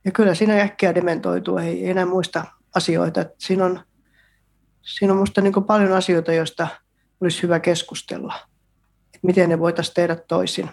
ja 0.06 0.12
kyllä 0.12 0.36
siinä 0.36 0.62
äkkiä 0.62 0.96
dementoituu, 0.96 1.58
ei 1.58 1.90
enää 1.90 2.06
muista 2.06 2.46
asioita. 2.76 3.22
Että 3.22 3.36
siinä 3.38 3.66
on, 3.66 3.80
siinä 4.82 5.14
on 5.14 5.18
minusta 5.18 5.42
niin 5.42 5.64
paljon 5.68 5.94
asioita, 5.94 6.34
joista 6.34 6.68
olisi 7.22 7.44
hyvä 7.44 7.60
keskustella, 7.60 8.36
että 9.06 9.28
miten 9.28 9.50
ne 9.50 9.60
voitaisiin 9.60 9.96
tehdä 9.96 10.16
toisin. 10.16 10.70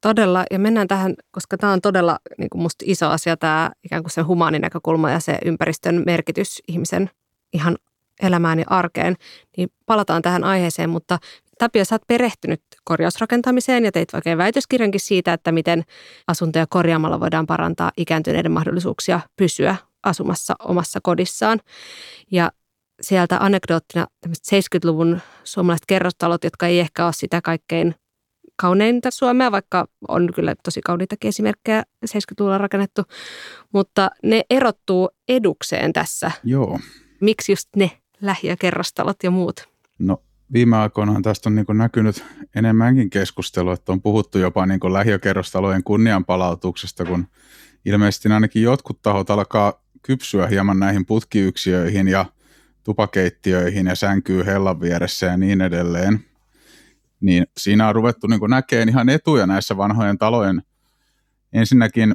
Todella, 0.00 0.44
ja 0.50 0.58
mennään 0.58 0.88
tähän, 0.88 1.14
koska 1.30 1.56
tämä 1.58 1.72
on 1.72 1.80
todella 1.80 2.18
niin 2.38 2.50
kuin 2.50 2.62
musta 2.62 2.84
iso 2.88 3.08
asia, 3.08 3.36
tämä 3.36 3.70
ikään 3.84 4.02
kuin 4.02 4.10
se 4.10 4.20
humaaninäkökulma 4.20 5.10
ja 5.10 5.20
se 5.20 5.38
ympäristön 5.44 6.02
merkitys 6.06 6.62
ihmisen 6.68 7.10
ihan 7.52 7.76
elämään 8.22 8.58
ja 8.58 8.64
arkeen, 8.68 9.16
niin 9.56 9.68
palataan 9.86 10.22
tähän 10.22 10.44
aiheeseen, 10.44 10.90
mutta 10.90 11.18
Tapio, 11.60 11.84
sä 11.84 11.94
oot 11.94 12.02
perehtynyt 12.06 12.62
korjausrakentamiseen 12.84 13.84
ja 13.84 13.92
teit 13.92 14.14
oikein 14.14 14.38
väitöskirjankin 14.38 15.00
siitä, 15.00 15.32
että 15.32 15.52
miten 15.52 15.82
asuntoja 16.26 16.66
korjaamalla 16.66 17.20
voidaan 17.20 17.46
parantaa 17.46 17.90
ikääntyneiden 17.96 18.52
mahdollisuuksia 18.52 19.20
pysyä 19.36 19.76
asumassa 20.02 20.54
omassa 20.58 21.00
kodissaan. 21.02 21.60
Ja 22.30 22.52
sieltä 23.00 23.36
anekdoottina 23.40 24.06
70-luvun 24.26 25.20
suomalaiset 25.44 25.86
kerrostalot, 25.86 26.44
jotka 26.44 26.66
ei 26.66 26.80
ehkä 26.80 27.04
ole 27.04 27.12
sitä 27.12 27.40
kaikkein 27.40 27.94
kauneinta 28.56 29.10
Suomea, 29.10 29.52
vaikka 29.52 29.86
on 30.08 30.28
kyllä 30.34 30.54
tosi 30.64 30.80
kauniitakin 30.80 31.28
esimerkkejä 31.28 31.82
70-luvulla 32.06 32.58
rakennettu, 32.58 33.02
mutta 33.72 34.10
ne 34.22 34.42
erottuu 34.50 35.10
edukseen 35.28 35.92
tässä. 35.92 36.30
Joo. 36.44 36.78
Miksi 37.20 37.52
just 37.52 37.68
ne 37.76 37.90
lähiökerrostalot 38.20 39.16
ja 39.22 39.30
muut? 39.30 39.68
No 39.98 40.22
viime 40.52 40.76
aikoina 40.76 41.20
tästä 41.22 41.48
on 41.48 41.54
niin 41.54 41.66
näkynyt 41.72 42.24
enemmänkin 42.54 43.10
keskustelua, 43.10 43.72
että 43.72 43.92
on 43.92 44.02
puhuttu 44.02 44.38
jopa 44.38 44.66
niin 44.66 44.80
lähiökerrostalojen 44.92 45.84
kunnianpalautuksesta, 45.84 47.04
kun 47.04 47.26
ilmeisesti 47.84 48.28
ainakin 48.28 48.62
jotkut 48.62 49.02
tahot 49.02 49.30
alkaa 49.30 49.79
kypsyä 50.02 50.46
hieman 50.46 50.78
näihin 50.78 51.06
putkiyksiöihin 51.06 52.08
ja 52.08 52.24
tupakeittiöihin 52.84 53.86
ja 53.86 53.94
sänkyy 53.94 54.46
hellan 54.46 54.80
vieressä 54.80 55.26
ja 55.26 55.36
niin 55.36 55.60
edelleen. 55.60 56.24
Niin 57.20 57.46
siinä 57.56 57.88
on 57.88 57.94
ruvettu 57.94 58.26
niin 58.26 58.40
näkemään 58.48 58.88
ihan 58.88 59.08
etuja 59.08 59.46
näissä 59.46 59.76
vanhojen 59.76 60.18
talojen 60.18 60.62
ensinnäkin 61.52 62.14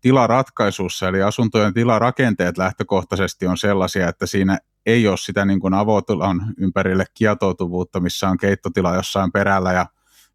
tilaratkaisussa, 0.00 1.08
eli 1.08 1.22
asuntojen 1.22 1.74
tilarakenteet 1.74 2.58
lähtökohtaisesti 2.58 3.46
on 3.46 3.58
sellaisia, 3.58 4.08
että 4.08 4.26
siinä 4.26 4.58
ei 4.86 5.08
ole 5.08 5.16
sitä 5.16 5.44
niin 5.44 5.60
kuin 5.60 5.74
avotilan 5.74 6.54
ympärille 6.58 7.04
kietoutuvuutta, 7.14 8.00
missä 8.00 8.28
on 8.28 8.38
keittotila 8.38 8.94
jossain 8.94 9.32
perällä 9.32 9.72
ja 9.72 9.86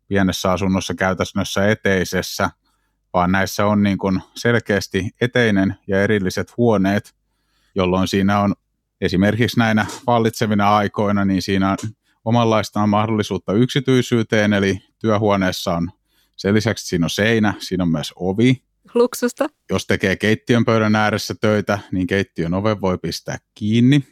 pienessä 0.08 0.52
asunnossa 0.52 0.94
käytännössä 0.96 1.68
eteisessä, 1.68 2.50
vaan 3.14 3.32
näissä 3.32 3.66
on 3.66 3.84
niin 3.84 3.98
kuin 3.98 4.22
selkeästi 4.36 5.10
eteinen 5.22 5.76
ja 5.88 6.04
erilliset 6.04 6.58
huoneet, 6.58 7.16
jolloin 7.76 8.08
siinä 8.08 8.40
on 8.40 8.56
esimerkiksi 9.02 9.60
näinä 9.60 9.86
vallitsevina 10.08 10.78
aikoina, 10.78 11.26
niin 11.26 11.42
siinä 11.42 11.72
on 11.72 11.78
omanlaistaan 12.26 12.90
mahdollisuutta 12.90 13.54
yksityisyyteen, 13.54 14.54
eli 14.54 14.80
työhuoneessa 15.00 15.74
on 15.74 15.92
sen 16.36 16.54
lisäksi 16.54 16.88
siinä 16.88 17.06
on 17.06 17.10
seinä, 17.10 17.54
siinä 17.60 17.84
on 17.84 17.92
myös 17.92 18.14
ovi. 18.16 18.64
Luksusta. 18.94 19.50
Jos 19.70 19.88
tekee 19.88 20.16
keittiön 20.16 20.66
pöydän 20.66 20.96
ääressä 20.96 21.36
töitä, 21.42 21.80
niin 21.92 22.08
keittiön 22.08 22.54
oven 22.54 22.82
voi 22.82 22.98
pistää 22.98 23.38
kiinni. 23.56 24.04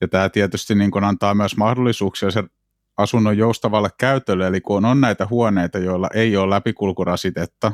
Ja 0.00 0.08
tämä 0.08 0.28
tietysti 0.28 0.74
niin 0.74 0.90
kuin 0.90 1.04
antaa 1.04 1.34
myös 1.34 1.56
mahdollisuuksia 1.56 2.30
sen 2.30 2.50
asunnon 2.96 3.38
joustavalle 3.38 3.88
käytölle, 3.98 4.46
eli 4.46 4.60
kun 4.60 4.84
on 4.84 5.00
näitä 5.00 5.26
huoneita, 5.30 5.78
joilla 5.78 6.08
ei 6.14 6.36
ole 6.36 6.50
läpikulkurasitetta, 6.50 7.72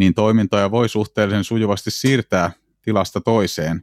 niin 0.00 0.14
toimintoja 0.14 0.70
voi 0.70 0.88
suhteellisen 0.88 1.44
sujuvasti 1.44 1.90
siirtää 1.90 2.50
tilasta 2.82 3.20
toiseen, 3.20 3.82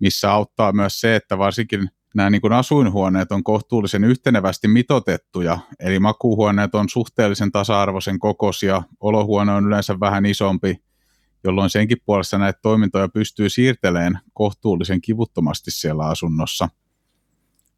missä 0.00 0.32
auttaa 0.32 0.72
myös 0.72 1.00
se, 1.00 1.16
että 1.16 1.38
varsinkin 1.38 1.90
nämä 2.14 2.30
niin 2.30 2.40
kuin 2.40 2.52
asuinhuoneet 2.52 3.32
on 3.32 3.44
kohtuullisen 3.44 4.04
yhtenevästi 4.04 4.68
mitotettuja, 4.68 5.58
eli 5.80 5.98
makuuhuoneet 5.98 6.74
on 6.74 6.88
suhteellisen 6.88 7.52
tasa-arvoisen 7.52 8.18
kokoisia, 8.18 8.82
olohuone 9.00 9.52
on 9.52 9.66
yleensä 9.66 10.00
vähän 10.00 10.26
isompi, 10.26 10.76
jolloin 11.44 11.70
senkin 11.70 11.98
puolesta 12.06 12.38
näitä 12.38 12.58
toimintoja 12.62 13.08
pystyy 13.08 13.48
siirtelemään 13.48 14.20
kohtuullisen 14.32 15.00
kivuttomasti 15.00 15.70
siellä 15.70 16.06
asunnossa– 16.06 16.68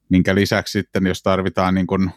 minkä 0.09 0.35
lisäksi 0.35 0.73
sitten, 0.73 1.07
jos 1.07 1.23
tarvitaan 1.23 1.75
niin 1.75 1.87
kuin 1.87 2.11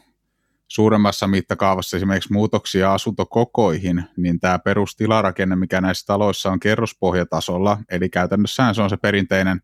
suuremmassa 0.69 1.27
mittakaavassa 1.27 1.97
esimerkiksi 1.97 2.33
muutoksia 2.33 2.93
asuntokokoihin, 2.93 4.03
niin 4.17 4.39
tämä 4.39 4.59
perustilarakenne, 4.59 5.55
mikä 5.55 5.81
näissä 5.81 6.05
taloissa 6.05 6.51
on 6.51 6.59
kerrospohjatasolla, 6.59 7.77
eli 7.89 8.09
käytännössään 8.09 8.75
se 8.75 8.81
on 8.81 8.89
se 8.89 8.97
perinteinen 8.97 9.61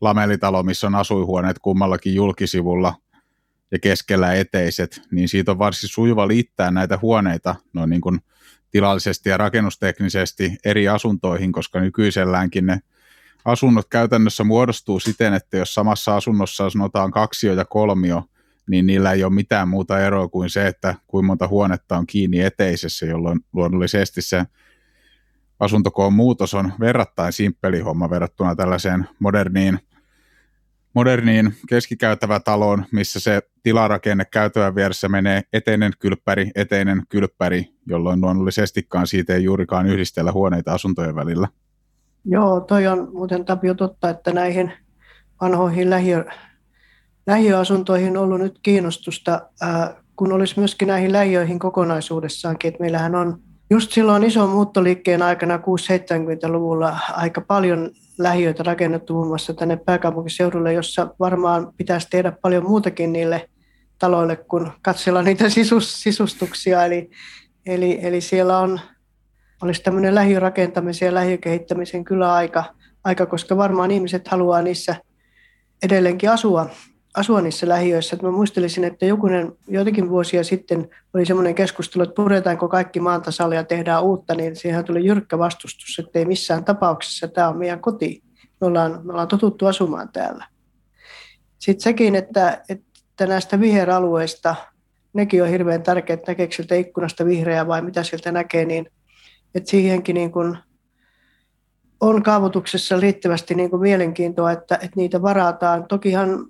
lamelitalo, 0.00 0.62
missä 0.62 0.86
on 0.86 0.94
asuihuoneet 0.94 1.58
kummallakin 1.58 2.14
julkisivulla 2.14 2.94
ja 3.70 3.78
keskellä 3.78 4.34
eteiset, 4.34 5.02
niin 5.10 5.28
siitä 5.28 5.50
on 5.50 5.58
varsin 5.58 5.88
sujuva 5.88 6.28
liittää 6.28 6.70
näitä 6.70 6.98
huoneita 7.02 7.54
noin 7.72 7.90
niin 7.90 8.00
kuin 8.00 8.20
tilallisesti 8.70 9.28
ja 9.28 9.36
rakennusteknisesti 9.36 10.56
eri 10.64 10.88
asuntoihin, 10.88 11.52
koska 11.52 11.80
nykyiselläänkin 11.80 12.66
ne 12.66 12.80
asunnot 13.44 13.88
käytännössä 13.88 14.44
muodostuu 14.44 15.00
siten, 15.00 15.34
että 15.34 15.56
jos 15.56 15.74
samassa 15.74 16.16
asunnossa 16.16 16.70
sanotaan 16.70 17.10
kaksio 17.10 17.54
ja 17.54 17.64
kolmio, 17.64 18.24
niin 18.70 18.86
niillä 18.86 19.12
ei 19.12 19.24
ole 19.24 19.32
mitään 19.32 19.68
muuta 19.68 20.00
eroa 20.00 20.28
kuin 20.28 20.50
se, 20.50 20.66
että 20.66 20.94
kuinka 21.06 21.26
monta 21.26 21.48
huonetta 21.48 21.96
on 21.96 22.06
kiinni 22.06 22.40
eteisessä, 22.40 23.06
jolloin 23.06 23.40
luonnollisesti 23.52 24.22
se 24.22 24.44
asuntokoon 25.60 26.12
muutos 26.12 26.54
on 26.54 26.72
verrattain 26.80 27.32
simppeli 27.32 27.80
homma 27.80 28.10
verrattuna 28.10 28.56
tällaiseen 28.56 29.08
moderniin, 29.18 29.78
moderniin 30.94 31.54
keskikäytävä 31.68 32.40
taloon, 32.40 32.84
missä 32.92 33.20
se 33.20 33.42
tilarakenne 33.62 34.24
käytävän 34.24 34.74
vieressä 34.74 35.08
menee 35.08 35.42
eteinen 35.52 35.92
kylppäri, 35.98 36.50
eteinen 36.54 37.02
kylppäri, 37.08 37.64
jolloin 37.86 38.20
luonnollisestikaan 38.20 39.06
siitä 39.06 39.34
ei 39.34 39.44
juurikaan 39.44 39.86
yhdistellä 39.86 40.32
huoneita 40.32 40.72
asuntojen 40.72 41.14
välillä. 41.14 41.48
Joo, 42.24 42.60
toi 42.60 42.86
on 42.86 43.08
muuten 43.12 43.44
Tapio 43.44 43.74
totta, 43.74 44.10
että 44.10 44.32
näihin 44.32 44.72
vanhoihin 45.40 45.90
lähiö, 45.90 46.24
lähiöasuntoihin 47.26 48.16
ollut 48.16 48.40
nyt 48.40 48.58
kiinnostusta, 48.62 49.40
kun 50.16 50.32
olisi 50.32 50.58
myöskin 50.58 50.88
näihin 50.88 51.12
lähiöihin 51.12 51.58
kokonaisuudessaankin. 51.58 52.68
Että 52.68 52.80
meillähän 52.80 53.14
on 53.14 53.38
just 53.70 53.92
silloin 53.92 54.24
ison 54.24 54.50
muuttoliikkeen 54.50 55.22
aikana 55.22 55.56
6-70-luvulla 55.56 56.98
aika 57.12 57.40
paljon 57.40 57.90
lähiöitä 58.18 58.62
rakennettu 58.62 59.14
muun 59.14 59.26
muassa 59.26 59.54
tänne 59.54 59.76
pääkaupunkiseudulle, 59.76 60.72
jossa 60.72 61.14
varmaan 61.20 61.72
pitäisi 61.76 62.08
tehdä 62.10 62.32
paljon 62.32 62.64
muutakin 62.68 63.12
niille 63.12 63.48
taloille 63.98 64.36
kuin 64.36 64.70
katsella 64.82 65.22
niitä 65.22 65.48
sisus, 65.48 66.02
sisustuksia. 66.02 66.84
Eli, 66.84 67.10
eli, 67.66 67.98
eli 68.02 68.20
siellä 68.20 68.58
on 68.58 68.80
olisi 69.62 69.82
tämmöinen 69.82 70.14
lähirakentamisen 70.14 71.06
ja 71.06 71.14
lähikehittämisen 71.14 72.04
kyllä 72.04 72.34
aika, 72.34 72.64
aika, 73.04 73.26
koska 73.26 73.56
varmaan 73.56 73.90
ihmiset 73.90 74.28
haluaa 74.28 74.62
niissä 74.62 74.96
edelleenkin 75.82 76.30
asua, 76.30 76.70
asua 77.14 77.40
niissä 77.40 77.68
lähiöissä. 77.68 78.16
Mä 78.22 78.30
muistelisin, 78.30 78.84
että 78.84 79.06
jokunen, 79.06 79.52
joitakin 79.68 80.10
vuosia 80.10 80.44
sitten 80.44 80.90
oli 81.14 81.26
semmoinen 81.26 81.54
keskustelu, 81.54 82.02
että 82.02 82.14
puretaanko 82.14 82.68
kaikki 82.68 83.00
maantasalle 83.00 83.54
ja 83.54 83.64
tehdään 83.64 84.02
uutta, 84.02 84.34
niin 84.34 84.56
siihen 84.56 84.84
tuli 84.84 85.06
jyrkkä 85.06 85.38
vastustus, 85.38 85.98
että 85.98 86.18
ei 86.18 86.24
missään 86.24 86.64
tapauksessa 86.64 87.28
tämä 87.28 87.48
on 87.48 87.58
meidän 87.58 87.80
koti. 87.80 88.22
Me 88.60 88.66
ollaan, 88.66 89.00
me 89.04 89.12
ollaan 89.12 89.28
totuttu 89.28 89.66
asumaan 89.66 90.08
täällä. 90.12 90.46
Sitten 91.58 91.82
sekin, 91.82 92.14
että, 92.14 92.62
että 92.68 93.26
näistä 93.26 93.60
viheralueista, 93.60 94.54
nekin 95.12 95.42
on 95.42 95.48
hirveän 95.48 95.82
tärkeää, 95.82 96.14
että 96.14 96.30
näkeekö 96.30 96.54
sieltä 96.54 96.74
ikkunasta 96.74 97.24
vihreää 97.24 97.66
vai 97.66 97.82
mitä 97.82 98.02
sieltä 98.02 98.32
näkee, 98.32 98.64
niin 98.64 98.86
että 99.54 99.70
siihenkin 99.70 100.14
niin 100.14 100.32
kuin 100.32 100.58
on 102.00 102.22
kaavoituksessa 102.22 103.00
riittävästi 103.00 103.54
niin 103.54 103.70
kuin 103.70 103.82
mielenkiintoa, 103.82 104.52
että, 104.52 104.74
että 104.74 104.96
niitä 104.96 105.22
varataan. 105.22 105.88
Tokihan 105.88 106.46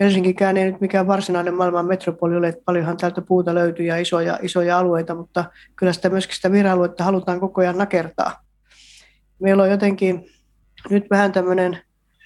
Helsinkikään 0.00 0.56
ei 0.56 0.70
nyt 0.70 0.80
mikään 0.80 1.06
varsinainen 1.06 1.54
maailman 1.54 1.86
metropoli 1.86 2.36
ole, 2.36 2.48
että 2.48 2.62
paljonhan 2.64 2.96
täältä 2.96 3.20
puuta 3.20 3.54
löytyy 3.54 3.86
ja 3.86 3.96
isoja, 3.96 4.38
isoja 4.42 4.78
alueita, 4.78 5.14
mutta 5.14 5.44
kyllä 5.76 5.92
sitä 5.92 6.10
myöskin 6.10 6.36
sitä 6.36 6.52
viraluetta 6.52 7.04
halutaan 7.04 7.40
koko 7.40 7.60
ajan 7.60 7.78
nakertaa. 7.78 8.42
Meillä 9.42 9.62
on 9.62 9.70
jotenkin 9.70 10.26
nyt 10.90 11.06
vähän 11.10 11.32
tämmöinen 11.32 11.78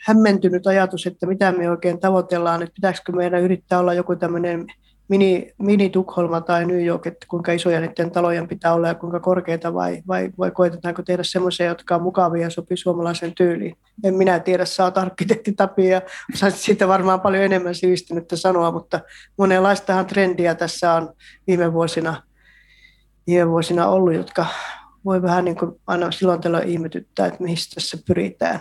hämmentynyt 0.06 0.66
ajatus, 0.66 1.06
että 1.06 1.26
mitä 1.26 1.52
me 1.52 1.70
oikein 1.70 2.00
tavoitellaan, 2.00 2.62
että 2.62 2.74
pitäisikö 2.74 3.12
meidän 3.12 3.42
yrittää 3.42 3.78
olla 3.78 3.94
joku 3.94 4.16
tämmöinen 4.16 4.66
mini, 5.08 5.52
mini 5.58 5.90
Tukholma 5.90 6.40
tai 6.40 6.66
New 6.66 6.84
York, 6.84 7.06
että 7.06 7.26
kuinka 7.28 7.52
isoja 7.52 7.80
niiden 7.80 8.10
talojen 8.10 8.48
pitää 8.48 8.74
olla 8.74 8.88
ja 8.88 8.94
kuinka 8.94 9.20
korkeita 9.20 9.74
vai, 9.74 10.02
vai, 10.08 10.30
vai 10.38 10.50
koetetaanko 10.50 11.02
tehdä 11.02 11.22
semmoisia, 11.22 11.66
jotka 11.66 11.94
on 11.94 12.02
mukavia 12.02 12.42
ja 12.42 12.50
sopii 12.50 12.76
suomalaisen 12.76 13.34
tyyliin. 13.34 13.76
En 14.04 14.14
minä 14.14 14.40
tiedä, 14.40 14.64
sä 14.64 14.84
oot 14.84 14.98
arkkitehti 14.98 15.52
Tapi 15.52 15.88
ja 15.88 16.02
siitä 16.50 16.88
varmaan 16.88 17.20
paljon 17.20 17.44
enemmän 17.44 17.74
sivistynyttä 17.74 18.36
sanoa, 18.36 18.72
mutta 18.72 19.00
monenlaistahan 19.38 20.06
trendiä 20.06 20.54
tässä 20.54 20.92
on 20.92 21.12
viime 21.46 21.72
vuosina, 21.72 22.22
viime 23.26 23.50
vuosina 23.50 23.88
ollut, 23.88 24.14
jotka 24.14 24.46
voi 25.04 25.22
vähän 25.22 25.44
niin 25.44 25.56
kuin 25.56 25.80
aina 25.86 26.10
silloin 26.10 26.40
tällöin 26.40 26.68
ihmetyttää, 26.68 27.26
että 27.26 27.42
mihin 27.42 27.56
tässä 27.74 27.98
pyritään. 28.06 28.60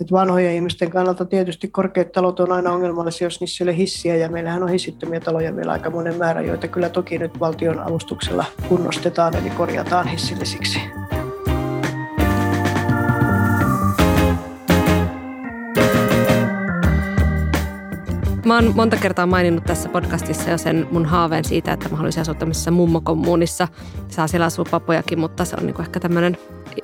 Et 0.00 0.12
vanhojen 0.12 0.54
ihmisten 0.54 0.90
kannalta 0.90 1.24
tietysti 1.24 1.68
korkeat 1.68 2.12
talot 2.12 2.40
on 2.40 2.52
aina 2.52 2.72
ongelmallisia, 2.72 3.26
jos 3.26 3.40
niissä 3.40 3.64
ei 3.64 3.68
ole 3.68 3.76
hissiä, 3.76 4.16
ja 4.16 4.28
meillähän 4.28 4.62
on 4.62 4.68
hissittömiä 4.68 5.20
taloja 5.20 5.56
vielä 5.56 5.72
aika 5.72 5.90
monen 5.90 6.16
määrä, 6.16 6.40
joita 6.40 6.68
kyllä 6.68 6.88
toki 6.88 7.18
nyt 7.18 7.40
valtion 7.40 7.80
avustuksella 7.80 8.44
kunnostetaan, 8.68 9.36
eli 9.36 9.50
korjataan 9.50 10.08
hissillisiksi. 10.08 10.80
Mä 18.44 18.54
oon 18.54 18.72
monta 18.74 18.96
kertaa 18.96 19.26
maininnut 19.26 19.64
tässä 19.64 19.88
podcastissa 19.88 20.50
jo 20.50 20.58
sen 20.58 20.88
mun 20.90 21.06
haaveen 21.06 21.44
siitä, 21.44 21.72
että 21.72 21.88
mä 21.88 21.96
haluaisin 21.96 22.20
asua 22.20 22.34
tämmöisessä 22.34 22.70
mummokommuunissa. 22.70 23.68
Saa 24.08 24.26
siellä 24.26 24.46
asua 24.46 24.64
papojakin, 24.70 25.18
mutta 25.18 25.44
se 25.44 25.56
on 25.58 25.66
niinku 25.66 25.82
ehkä 25.82 26.00
tämmöinen 26.00 26.36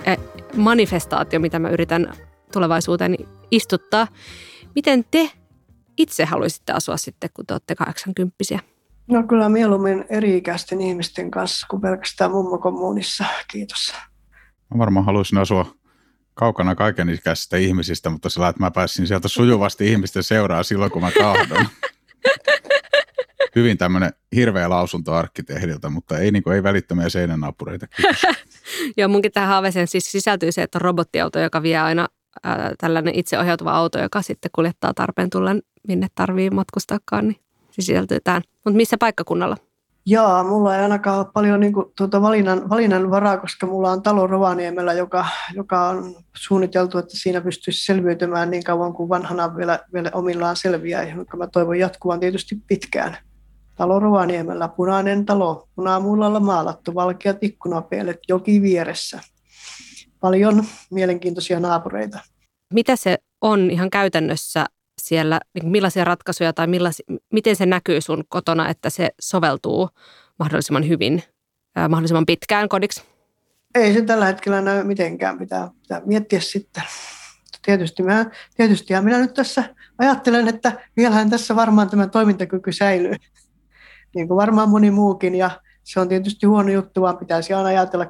eh, 0.07 0.19
manifestaatio, 0.57 1.40
mitä 1.40 1.59
mä 1.59 1.71
yritän 1.71 2.12
tulevaisuuteen 2.53 3.17
istuttaa. 3.51 4.07
Miten 4.75 5.05
te 5.11 5.31
itse 5.97 6.25
haluaisitte 6.25 6.73
asua 6.73 6.97
sitten, 6.97 7.31
kun 7.35 7.47
te 7.47 7.55
olette 7.55 7.75
80 7.75 8.37
No 9.07 9.23
kyllä 9.23 9.49
mieluummin 9.49 10.05
eri-ikäisten 10.09 10.81
ihmisten 10.81 11.31
kanssa 11.31 11.67
kuin 11.71 11.83
pelkästään 11.83 12.31
mummokommuunissa. 12.31 13.25
Kiitos. 13.51 13.95
Mä 14.75 14.79
varmaan 14.79 15.07
haluaisin 15.07 15.39
asua 15.39 15.75
kaukana 16.35 16.75
kaikenikäisistä 16.75 17.57
ihmisistä, 17.57 18.11
mutta 18.11 18.31
sillä 18.31 18.49
että 18.49 18.61
mä 18.63 18.71
pääsin 18.71 19.07
sieltä 19.07 19.29
sujuvasti 19.29 19.93
ihmisten 19.93 20.23
seuraa 20.23 20.63
silloin, 20.63 20.91
kun 20.91 21.03
mä 21.03 21.11
tahdon. 21.19 21.67
Hyvin 23.57 23.79
tämmöinen 23.79 24.13
hirveä 24.35 24.71
lausunto 24.71 25.15
arkkitehdiltä, 25.15 25.89
mutta 25.89 26.19
ei, 26.19 26.31
niin 26.31 26.43
kuin, 26.43 26.57
ei 26.57 26.63
välittömiä 26.63 27.09
seinänaapureita. 27.09 27.87
Joo, 28.97 29.09
munkin 29.09 29.33
tähän 29.33 29.49
haaveeseen 29.49 29.89
siis 29.89 30.13
sisältyy 30.13 30.53
se, 30.53 30.63
että 30.63 30.79
on 30.79 30.83
robottiauto, 30.83 31.41
joka 31.41 31.63
vie 31.63 31.79
aina 31.79 32.09
ää, 32.45 32.75
tällainen 32.79 33.15
itseohjautuva 33.15 33.73
auto, 33.73 33.99
joka 33.99 34.23
sitten 34.23 34.51
kuljettaa 34.55 34.95
tarpeen 34.95 35.31
tullen, 35.31 35.63
minne 35.89 36.07
tarvii 36.15 36.51
matkustaakaan, 36.51 37.29
niin 37.29 37.41
sisältyy 37.71 38.19
tähän. 38.25 38.43
Mutta 38.64 38.77
missä 38.77 38.97
paikkakunnalla? 38.99 39.57
Joo, 40.07 40.45
mulla 40.45 40.77
ei 40.77 40.83
ainakaan 40.83 41.19
ole 41.19 41.27
paljon 41.35 41.61
niin 41.61 41.73
kuin, 41.73 41.87
tuota 41.97 42.23
valinnan, 42.23 42.69
valinnan 42.69 43.11
varaa, 43.11 43.37
koska 43.37 43.66
mulla 43.66 43.90
on 43.90 44.03
talo 44.03 44.27
Rovaniemellä, 44.27 44.93
joka, 44.93 45.27
joka 45.55 45.88
on 45.88 46.14
suunniteltu, 46.37 46.99
että 46.99 47.16
siinä 47.16 47.40
pystyisi 47.40 47.85
selviytymään 47.85 48.51
niin 48.51 48.64
kauan 48.64 48.93
kuin 48.93 49.09
vanhana 49.09 49.57
vielä, 49.57 49.79
vielä 49.93 50.11
omillaan 50.14 50.57
selviää, 50.57 51.09
jonka 51.09 51.37
mä 51.37 51.47
toivon 51.47 51.79
jatkuvan 51.79 52.21
tietysti 52.21 52.62
pitkään. 52.66 53.16
Talo 53.75 54.01
Rovaniemellä, 54.01 54.69
punainen 54.69 55.27
talo, 55.27 55.69
punamullalla 55.75 56.40
maalattu, 56.40 56.95
valkeat 56.95 57.37
ikkunapielet, 57.40 58.19
joki 58.29 58.62
vieressä. 58.62 59.21
Paljon 60.21 60.64
mielenkiintoisia 60.90 61.61
naapureita. 61.61 62.19
Mitä 62.73 62.97
se 62.97 63.19
on 63.41 63.71
ihan 63.71 63.91
käytännössä 63.91 64.67
siellä, 65.01 65.41
niin 65.55 65.71
millaisia 65.71 66.05
ratkaisuja 66.05 66.53
tai 66.53 66.67
millaisia, 66.67 67.05
miten 67.33 67.57
se 67.57 67.67
näkyy 67.67 68.01
sun 68.01 68.25
kotona, 68.29 68.69
että 68.69 68.91
se 68.91 69.11
soveltuu 69.21 69.89
mahdollisimman 70.39 70.89
hyvin, 70.89 71.23
mahdollisimman 71.89 72.27
pitkään 72.27 72.69
kodiksi? 72.69 73.03
Ei 73.75 73.95
se 73.95 74.03
tällä 74.03 74.27
hetkellä 74.27 74.61
näy 74.61 74.85
mitenkään, 74.85 75.39
pitää, 75.39 75.71
pitää 75.83 76.03
miettiä 76.07 76.41
sitten. 76.41 76.83
Tietysti, 77.63 78.03
mä, 78.03 78.27
tietysti 78.57 78.93
ja 78.93 79.03
minä 79.03 79.19
nyt 79.19 79.35
tässä 79.35 79.65
ajattelen, 79.99 80.49
että 80.49 80.73
vielähän 80.97 81.31
tässä 81.31 81.57
varmaan 81.57 81.91
tämä 81.91 82.07
toimintakyky 82.07 82.73
säilyy, 82.73 83.15
niin 84.15 84.29
kuin 84.29 84.37
varmaan 84.37 84.69
moni 84.69 84.91
muukin, 84.91 85.35
ja 85.35 85.51
se 85.85 86.01
on 86.01 86.09
tietysti 86.09 86.47
huono 86.47 86.71
juttu, 86.71 87.01
vaan 87.01 87.19
pitäisi 87.19 87.53
aina 87.53 87.69
ajatella 87.69 88.05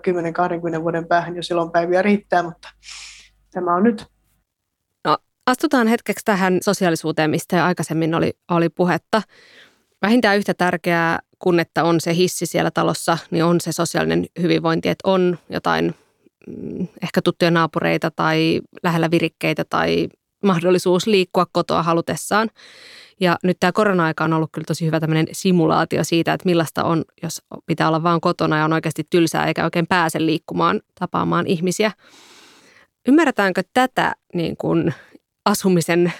10-20 0.78 0.82
vuoden 0.82 1.06
päähän, 1.06 1.36
jos 1.36 1.46
silloin 1.46 1.70
päiviä 1.70 2.02
riittää, 2.02 2.42
mutta 2.42 2.68
tämä 3.50 3.74
on 3.74 3.82
nyt 3.82 4.06
Astutaan 5.46 5.86
hetkeksi 5.86 6.24
tähän 6.24 6.58
sosiaalisuuteen, 6.62 7.30
mistä 7.30 7.56
jo 7.56 7.64
aikaisemmin 7.64 8.14
oli, 8.14 8.32
oli 8.50 8.68
puhetta. 8.68 9.22
Vähintään 10.02 10.38
yhtä 10.38 10.54
tärkeää 10.54 11.18
kun 11.42 11.60
että 11.60 11.84
on 11.84 12.00
se 12.00 12.14
hissi 12.14 12.46
siellä 12.46 12.70
talossa, 12.70 13.18
niin 13.30 13.44
on 13.44 13.60
se 13.60 13.72
sosiaalinen 13.72 14.26
hyvinvointi, 14.42 14.88
että 14.88 15.10
on 15.10 15.38
jotain 15.48 15.94
mm, 16.46 16.88
ehkä 17.02 17.22
tuttuja 17.22 17.50
naapureita 17.50 18.10
tai 18.10 18.60
lähellä 18.82 19.10
virikkeitä 19.10 19.64
tai 19.70 20.08
mahdollisuus 20.44 21.06
liikkua 21.06 21.46
kotoa 21.52 21.82
halutessaan. 21.82 22.50
Ja 23.20 23.38
nyt 23.42 23.56
tämä 23.60 23.72
korona-aika 23.72 24.24
on 24.24 24.32
ollut 24.32 24.50
kyllä 24.52 24.64
tosi 24.66 24.86
hyvä 24.86 25.00
tämmöinen 25.00 25.26
simulaatio 25.32 26.04
siitä, 26.04 26.32
että 26.32 26.48
millaista 26.48 26.84
on, 26.84 27.04
jos 27.22 27.42
pitää 27.66 27.88
olla 27.88 28.02
vaan 28.02 28.20
kotona 28.20 28.58
ja 28.58 28.64
on 28.64 28.72
oikeasti 28.72 29.06
tylsää 29.10 29.46
eikä 29.46 29.64
oikein 29.64 29.86
pääse 29.86 30.26
liikkumaan, 30.26 30.80
tapaamaan 31.00 31.46
ihmisiä. 31.46 31.92
Ymmärretäänkö 33.08 33.62
tätä 33.74 34.14
niin 34.34 34.56
kuin 34.56 34.94
asumisen 35.44 36.12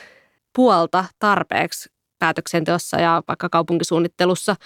puolta 0.56 1.04
tarpeeksi 1.18 1.90
päätöksenteossa 2.18 3.00
ja 3.00 3.22
vaikka 3.28 3.48
kaupunkisuunnittelussa? 3.48 4.56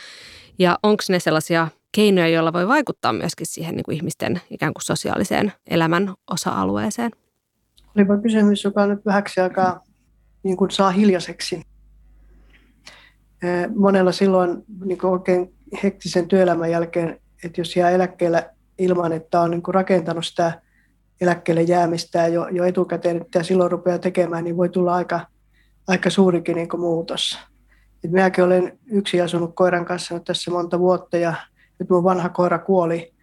Ja 0.59 0.79
onko 0.83 1.03
ne 1.09 1.21
sellaisia 1.21 1.69
keinoja, 1.93 2.29
joilla 2.29 2.53
voi 2.53 2.69
vaikuttaa 2.69 3.13
myöskin 3.13 3.47
siihen 3.47 3.77
niin 3.77 3.85
kuin 3.85 3.97
ihmisten 3.97 4.41
ikään 4.51 4.75
kuin 4.75 4.83
sosiaaliseen 4.83 5.53
elämän 5.67 6.15
osa-alueeseen? 6.31 7.11
Olipa 7.97 8.17
kysymys, 8.19 8.65
joka 8.65 8.87
nyt 8.87 9.07
vähäksi 9.07 9.41
aikaa 9.41 9.85
niin 10.43 10.57
kuin 10.57 10.71
saa 10.71 10.91
hiljaiseksi. 10.91 11.63
Monella 13.77 14.13
silloin 14.13 14.65
niin 14.85 14.99
kuin 14.99 15.13
oikein 15.13 15.55
hektisen 15.83 16.29
työelämän 16.29 16.71
jälkeen, 16.71 17.21
että 17.45 17.61
jos 17.61 17.77
jää 17.77 17.91
eläkkeellä 17.91 18.51
ilman, 18.79 19.13
että 19.13 19.41
on 19.41 19.51
niin 19.51 19.63
kuin 19.63 19.75
rakentanut 19.75 20.27
sitä 20.27 20.63
eläkkeelle 21.21 21.63
jäämistä 21.63 22.27
jo, 22.27 22.49
jo 22.49 22.65
etukäteen, 22.65 23.17
että 23.17 23.43
silloin 23.43 23.71
rupeaa 23.71 23.99
tekemään, 23.99 24.45
niin 24.45 24.57
voi 24.57 24.69
tulla 24.69 24.95
aika, 24.95 25.27
aika 25.89 26.11
suurikin 26.11 26.57
niin 26.57 26.69
muutos. 26.79 27.39
Et 28.05 28.11
minäkin 28.11 28.45
olen 28.45 28.79
yksi 28.87 29.21
asunut 29.21 29.55
koiran 29.55 29.85
kanssa 29.85 30.15
nyt 30.15 30.25
tässä 30.25 30.51
monta 30.51 30.79
vuotta 30.79 31.17
ja 31.17 31.35
nyt 31.79 31.91
mun 31.91 32.05
vanha 32.05 32.29
koira 32.29 32.59
kuoli, 32.59 33.15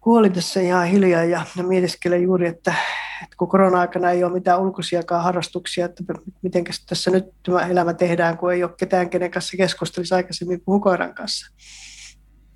kuoli 0.00 0.30
tässä 0.30 0.60
ihan 0.60 0.86
hiljaa 0.86 1.24
ja, 1.24 1.46
ja 1.56 1.62
mietiskelen 1.62 2.22
juuri, 2.22 2.46
että, 2.46 2.74
että 3.22 3.36
kun 3.36 3.48
korona-aikana 3.48 4.10
ei 4.10 4.24
ole 4.24 4.32
mitään 4.32 4.60
ulkoisiakaan 4.60 5.24
harrastuksia, 5.24 5.84
että 5.84 6.04
miten 6.42 6.64
tässä 6.88 7.10
nyt 7.10 7.24
tämä 7.42 7.66
elämä 7.66 7.94
tehdään, 7.94 8.38
kun 8.38 8.52
ei 8.52 8.64
ole 8.64 8.72
ketään, 8.76 9.10
kenen 9.10 9.30
kanssa 9.30 9.56
keskustelisi 9.56 10.14
aikaisemmin 10.14 10.60
puhu 10.60 10.80
koiran 10.80 11.14
kanssa. 11.14 11.52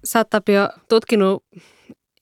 Sä 0.05 0.19
oot 0.19 0.31
Tapio 0.31 0.69
tutkinut 0.89 1.45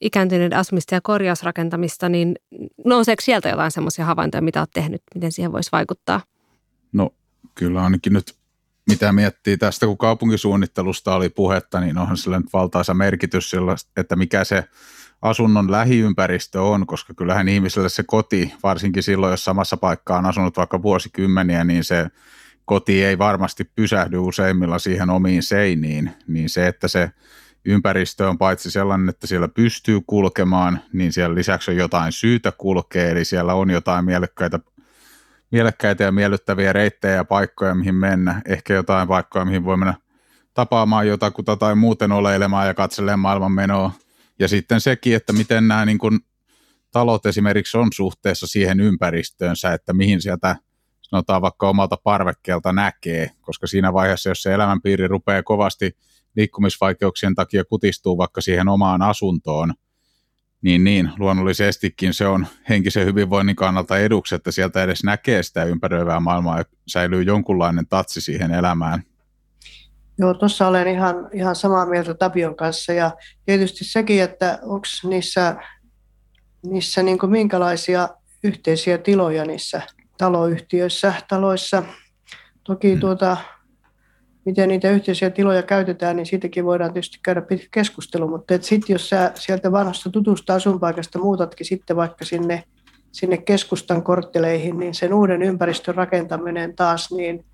ikääntyneiden 0.00 0.58
asumista 0.58 0.94
ja 0.94 1.00
korjausrakentamista, 1.00 2.08
niin 2.08 2.36
nouseeko 2.84 3.20
sieltä 3.20 3.48
jotain 3.48 3.70
semmoisia 3.70 4.04
havaintoja, 4.04 4.42
mitä 4.42 4.60
olet 4.60 4.70
tehnyt, 4.74 5.02
miten 5.14 5.32
siihen 5.32 5.52
voisi 5.52 5.72
vaikuttaa? 5.72 6.20
No 6.92 7.10
kyllä 7.54 7.84
ainakin 7.84 8.12
nyt 8.12 8.38
mitä 8.88 9.12
miettii 9.12 9.58
tästä, 9.58 9.86
kun 9.86 9.98
kaupunkisuunnittelusta 9.98 11.14
oli 11.14 11.28
puhetta, 11.28 11.80
niin 11.80 11.98
onhan 11.98 12.16
sillä 12.16 12.38
nyt 12.38 12.52
valtaisa 12.52 12.94
merkitys 12.94 13.50
sillä, 13.50 13.74
että 13.96 14.16
mikä 14.16 14.44
se 14.44 14.64
asunnon 15.22 15.70
lähiympäristö 15.70 16.62
on, 16.62 16.86
koska 16.86 17.14
kyllähän 17.14 17.48
ihmiselle 17.48 17.88
se 17.88 18.02
koti, 18.02 18.54
varsinkin 18.62 19.02
silloin, 19.02 19.30
jos 19.30 19.44
samassa 19.44 19.76
paikkaan 19.76 20.24
on 20.24 20.28
asunut 20.28 20.56
vaikka 20.56 20.82
vuosikymmeniä, 20.82 21.64
niin 21.64 21.84
se 21.84 22.06
koti 22.64 23.04
ei 23.04 23.18
varmasti 23.18 23.64
pysähdy 23.64 24.18
useimmilla 24.18 24.78
siihen 24.78 25.10
omiin 25.10 25.42
seiniin, 25.42 26.10
niin 26.26 26.50
se, 26.50 26.66
että 26.66 26.88
se 26.88 27.10
ympäristö 27.64 28.28
on 28.28 28.38
paitsi 28.38 28.70
sellainen, 28.70 29.08
että 29.08 29.26
siellä 29.26 29.48
pystyy 29.48 30.00
kulkemaan, 30.06 30.80
niin 30.92 31.12
siellä 31.12 31.34
lisäksi 31.34 31.70
on 31.70 31.76
jotain 31.76 32.12
syytä 32.12 32.52
kulkea, 32.52 33.08
eli 33.08 33.24
siellä 33.24 33.54
on 33.54 33.70
jotain 33.70 34.04
mielekkäitä, 34.04 34.60
mielekkäitä 35.50 36.04
ja 36.04 36.12
miellyttäviä 36.12 36.72
reittejä 36.72 37.14
ja 37.14 37.24
paikkoja, 37.24 37.74
mihin 37.74 37.94
mennä. 37.94 38.42
Ehkä 38.48 38.74
jotain 38.74 39.08
paikkoja, 39.08 39.44
mihin 39.44 39.64
voi 39.64 39.76
mennä 39.76 39.94
tapaamaan 40.54 41.08
jotakuta 41.08 41.56
tai 41.56 41.74
muuten 41.74 42.12
oleilemaan 42.12 42.66
ja 42.66 42.74
katselemaan 42.74 43.18
maailman 43.20 43.52
menoa. 43.52 43.92
Ja 44.38 44.48
sitten 44.48 44.80
sekin, 44.80 45.16
että 45.16 45.32
miten 45.32 45.68
nämä 45.68 45.84
niin 45.84 45.98
kuin, 45.98 46.20
talot 46.90 47.26
esimerkiksi 47.26 47.78
on 47.78 47.88
suhteessa 47.92 48.46
siihen 48.46 48.80
ympäristöönsä, 48.80 49.72
että 49.72 49.92
mihin 49.92 50.22
sieltä 50.22 50.56
sanotaan 51.02 51.42
vaikka 51.42 51.68
omalta 51.68 51.96
parvekkeelta 52.04 52.72
näkee, 52.72 53.30
koska 53.40 53.66
siinä 53.66 53.92
vaiheessa, 53.92 54.28
jos 54.28 54.42
se 54.42 54.54
elämänpiiri 54.54 55.08
rupeaa 55.08 55.42
kovasti 55.42 55.96
liikkumisvaikeuksien 56.38 57.34
takia 57.34 57.64
kutistuu 57.64 58.18
vaikka 58.18 58.40
siihen 58.40 58.68
omaan 58.68 59.02
asuntoon, 59.02 59.74
niin, 60.62 60.84
niin 60.84 61.10
luonnollisestikin 61.18 62.14
se 62.14 62.26
on 62.26 62.46
henkisen 62.68 63.06
hyvinvoinnin 63.06 63.56
kannalta 63.56 63.98
eduksi, 63.98 64.34
että 64.34 64.50
sieltä 64.50 64.82
edes 64.82 65.04
näkee 65.04 65.42
sitä 65.42 65.64
ympäröivää 65.64 66.20
maailmaa 66.20 66.58
ja 66.58 66.64
säilyy 66.86 67.22
jonkunlainen 67.22 67.86
tatsi 67.86 68.20
siihen 68.20 68.50
elämään. 68.50 69.02
Joo, 70.18 70.34
tuossa 70.34 70.68
olen 70.68 70.88
ihan, 70.88 71.14
ihan 71.32 71.56
samaa 71.56 71.86
mieltä 71.86 72.14
Tapion 72.14 72.56
kanssa 72.56 72.92
ja 72.92 73.10
tietysti 73.46 73.84
sekin, 73.84 74.22
että 74.22 74.58
onko 74.62 74.86
niissä, 75.04 75.56
niissä 76.66 77.02
niin 77.02 77.18
minkälaisia 77.26 78.08
yhteisiä 78.44 78.98
tiloja 78.98 79.44
niissä 79.44 79.82
taloyhtiöissä, 80.18 81.14
taloissa. 81.28 81.82
Toki 82.64 82.94
mm. 82.94 83.00
tuota, 83.00 83.36
miten 84.44 84.68
niitä 84.68 84.90
yhteisiä 84.90 85.30
tiloja 85.30 85.62
käytetään, 85.62 86.16
niin 86.16 86.26
siitäkin 86.26 86.64
voidaan 86.64 86.92
tietysti 86.92 87.18
käydä 87.22 87.40
pitkä 87.40 87.68
keskustelu, 87.70 88.28
mutta 88.28 88.54
sitten 88.60 88.94
jos 88.94 89.08
sä 89.08 89.32
sieltä 89.34 89.72
vanhasta 89.72 90.10
tutusta 90.10 90.54
asunpaikasta 90.54 91.18
muutatkin 91.18 91.66
sitten 91.66 91.96
vaikka 91.96 92.24
sinne, 92.24 92.64
sinne 93.12 93.36
keskustan 93.36 94.02
kortteleihin, 94.02 94.78
niin 94.78 94.94
sen 94.94 95.14
uuden 95.14 95.42
ympäristön 95.42 95.94
rakentaminen 95.94 96.76
taas, 96.76 97.10
niin 97.10 97.44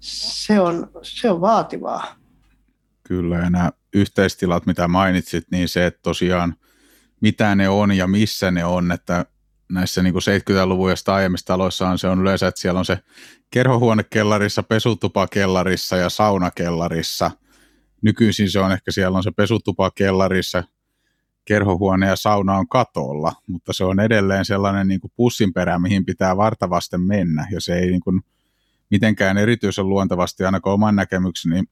se 0.00 0.60
on, 0.60 0.90
se 1.02 1.30
on 1.30 1.40
vaativaa. 1.40 2.16
Kyllä, 3.02 3.36
ja 3.36 3.50
nämä 3.50 3.70
yhteistilat, 3.94 4.66
mitä 4.66 4.88
mainitsit, 4.88 5.44
niin 5.50 5.68
se, 5.68 5.86
että 5.86 6.00
tosiaan 6.02 6.54
mitä 7.20 7.54
ne 7.54 7.68
on 7.68 7.92
ja 7.92 8.06
missä 8.06 8.50
ne 8.50 8.64
on, 8.64 8.92
että 8.92 9.26
näissä 9.70 10.02
niin 10.02 10.14
70-luvun 10.14 10.90
ja 10.90 11.14
aiemmissa 11.14 11.46
taloissa 11.46 11.88
on 11.88 11.98
se 11.98 12.08
on 12.08 12.20
yleensä, 12.20 12.46
että 12.46 12.60
siellä 12.60 12.78
on 12.78 12.84
se 12.84 12.98
kerhohuonekellarissa, 13.50 14.62
pesutupakellarissa 14.62 15.96
ja 15.96 16.08
saunakellarissa. 16.08 17.30
Nykyisin 18.02 18.50
se 18.50 18.60
on 18.60 18.72
ehkä 18.72 18.90
siellä 18.90 19.16
on 19.16 19.22
se 19.22 19.30
pesutupakellarissa, 19.30 20.64
kerhohuone 21.44 22.06
ja 22.06 22.16
sauna 22.16 22.56
on 22.56 22.68
katolla, 22.68 23.32
mutta 23.46 23.72
se 23.72 23.84
on 23.84 24.00
edelleen 24.00 24.44
sellainen 24.44 24.88
niin 24.88 25.00
kuin 25.00 25.12
pussinperä, 25.16 25.78
mihin 25.78 26.04
pitää 26.04 26.36
vartavasten 26.36 27.00
mennä, 27.00 27.48
ja 27.50 27.60
se 27.60 27.78
ei 27.78 27.86
niin 27.86 28.00
kuin 28.00 28.20
mitenkään 28.90 29.38
erityisen 29.38 29.88
luontevasti, 29.88 30.44
ainakaan 30.44 30.74
oman 30.74 30.96
näkemykseni 30.96 31.62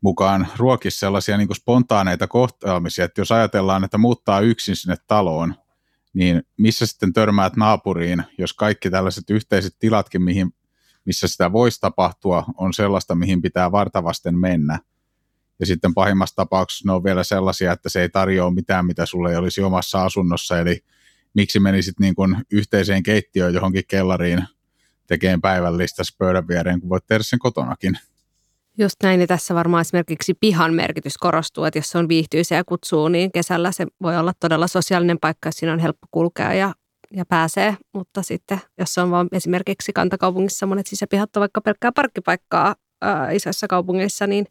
mukaan 0.00 0.48
ruokisi 0.56 0.98
sellaisia 0.98 1.36
niin 1.36 1.54
spontaaneita 1.54 2.26
kohtaamisia, 2.26 3.04
että 3.04 3.20
jos 3.20 3.32
ajatellaan, 3.32 3.84
että 3.84 3.98
muuttaa 3.98 4.40
yksin 4.40 4.76
sinne 4.76 4.96
taloon, 5.06 5.54
niin 6.12 6.42
missä 6.56 6.86
sitten 6.86 7.12
törmäät 7.12 7.56
naapuriin, 7.56 8.24
jos 8.38 8.52
kaikki 8.52 8.90
tällaiset 8.90 9.30
yhteiset 9.30 9.76
tilatkin, 9.78 10.22
mihin, 10.22 10.54
missä 11.04 11.28
sitä 11.28 11.52
voisi 11.52 11.80
tapahtua, 11.80 12.44
on 12.56 12.74
sellaista, 12.74 13.14
mihin 13.14 13.42
pitää 13.42 13.72
vartavasten 13.72 14.38
mennä. 14.38 14.78
Ja 15.60 15.66
sitten 15.66 15.94
pahimmassa 15.94 16.36
tapauksessa 16.36 16.88
ne 16.88 16.92
on 16.92 17.04
vielä 17.04 17.24
sellaisia, 17.24 17.72
että 17.72 17.88
se 17.88 18.00
ei 18.00 18.08
tarjoa 18.08 18.50
mitään, 18.50 18.86
mitä 18.86 19.06
sulle 19.06 19.30
ei 19.30 19.36
olisi 19.36 19.62
omassa 19.62 20.04
asunnossa, 20.04 20.58
eli 20.58 20.84
miksi 21.34 21.60
menisit 21.60 22.00
niin 22.00 22.14
kuin 22.14 22.36
yhteiseen 22.52 23.02
keittiöön 23.02 23.54
johonkin 23.54 23.84
kellariin 23.88 24.44
tekemään 25.06 25.40
päivällistä 25.40 26.02
pöydän 26.18 26.48
viereen, 26.48 26.80
kun 26.80 26.88
voit 26.88 27.06
tehdä 27.06 27.22
sen 27.22 27.38
kotonakin. 27.38 27.98
Just 28.78 28.96
näin, 29.02 29.20
ja 29.20 29.26
tässä 29.26 29.54
varmaan 29.54 29.80
esimerkiksi 29.80 30.34
pihan 30.34 30.74
merkitys 30.74 31.18
korostuu, 31.18 31.64
että 31.64 31.78
jos 31.78 31.90
se 31.90 31.98
on 31.98 32.08
viihtyisä 32.08 32.54
ja 32.54 32.64
kutsuu, 32.64 33.08
niin 33.08 33.32
kesällä 33.32 33.72
se 33.72 33.86
voi 34.02 34.16
olla 34.16 34.32
todella 34.40 34.66
sosiaalinen 34.66 35.18
paikka, 35.20 35.50
siinä 35.50 35.72
on 35.72 35.78
helppo 35.78 36.06
kulkea 36.10 36.54
ja, 36.54 36.74
ja 37.10 37.24
pääsee, 37.26 37.76
mutta 37.92 38.22
sitten 38.22 38.60
jos 38.78 38.98
on 38.98 39.10
vaan 39.10 39.28
esimerkiksi 39.32 39.92
kantakaupungissa 39.92 40.66
monet 40.66 40.86
sisäpihat 40.86 41.36
on 41.36 41.40
vaikka 41.40 41.60
pelkkää 41.60 41.92
parkkipaikkaa 41.92 42.74
ää, 43.00 43.30
isoissa 43.30 43.66
kaupungeissa, 43.66 44.26
niin 44.26 44.46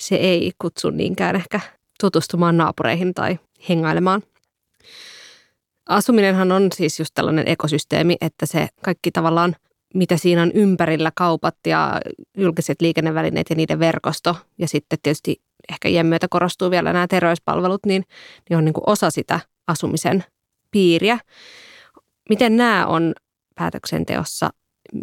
se 0.00 0.14
ei 0.14 0.52
kutsu 0.58 0.90
niinkään 0.90 1.36
ehkä 1.36 1.60
tutustumaan 2.00 2.56
naapureihin 2.56 3.14
tai 3.14 3.38
hengailemaan. 3.68 4.22
Asuminenhan 5.88 6.52
on 6.52 6.68
siis 6.74 6.98
just 6.98 7.14
tällainen 7.14 7.48
ekosysteemi, 7.48 8.16
että 8.20 8.46
se 8.46 8.68
kaikki 8.84 9.10
tavallaan 9.10 9.56
mitä 9.94 10.16
siinä 10.16 10.42
on 10.42 10.52
ympärillä 10.54 11.12
kaupat 11.14 11.56
ja 11.66 12.00
julkiset 12.36 12.80
liikennevälineet 12.80 13.50
ja 13.50 13.56
niiden 13.56 13.78
verkosto. 13.78 14.36
Ja 14.58 14.68
sitten 14.68 14.98
tietysti 15.02 15.42
ehkä 15.68 15.88
iän 15.88 16.06
myötä 16.06 16.26
korostuu 16.30 16.70
vielä 16.70 16.92
nämä 16.92 17.06
terveyspalvelut, 17.06 17.86
niin, 17.86 18.04
niin 18.50 18.58
on 18.58 18.64
niin 18.64 18.72
kuin 18.72 18.84
osa 18.86 19.10
sitä 19.10 19.40
asumisen 19.66 20.24
piiriä. 20.70 21.18
Miten 22.28 22.56
nämä 22.56 22.86
on 22.86 23.14
päätöksenteossa 23.54 24.50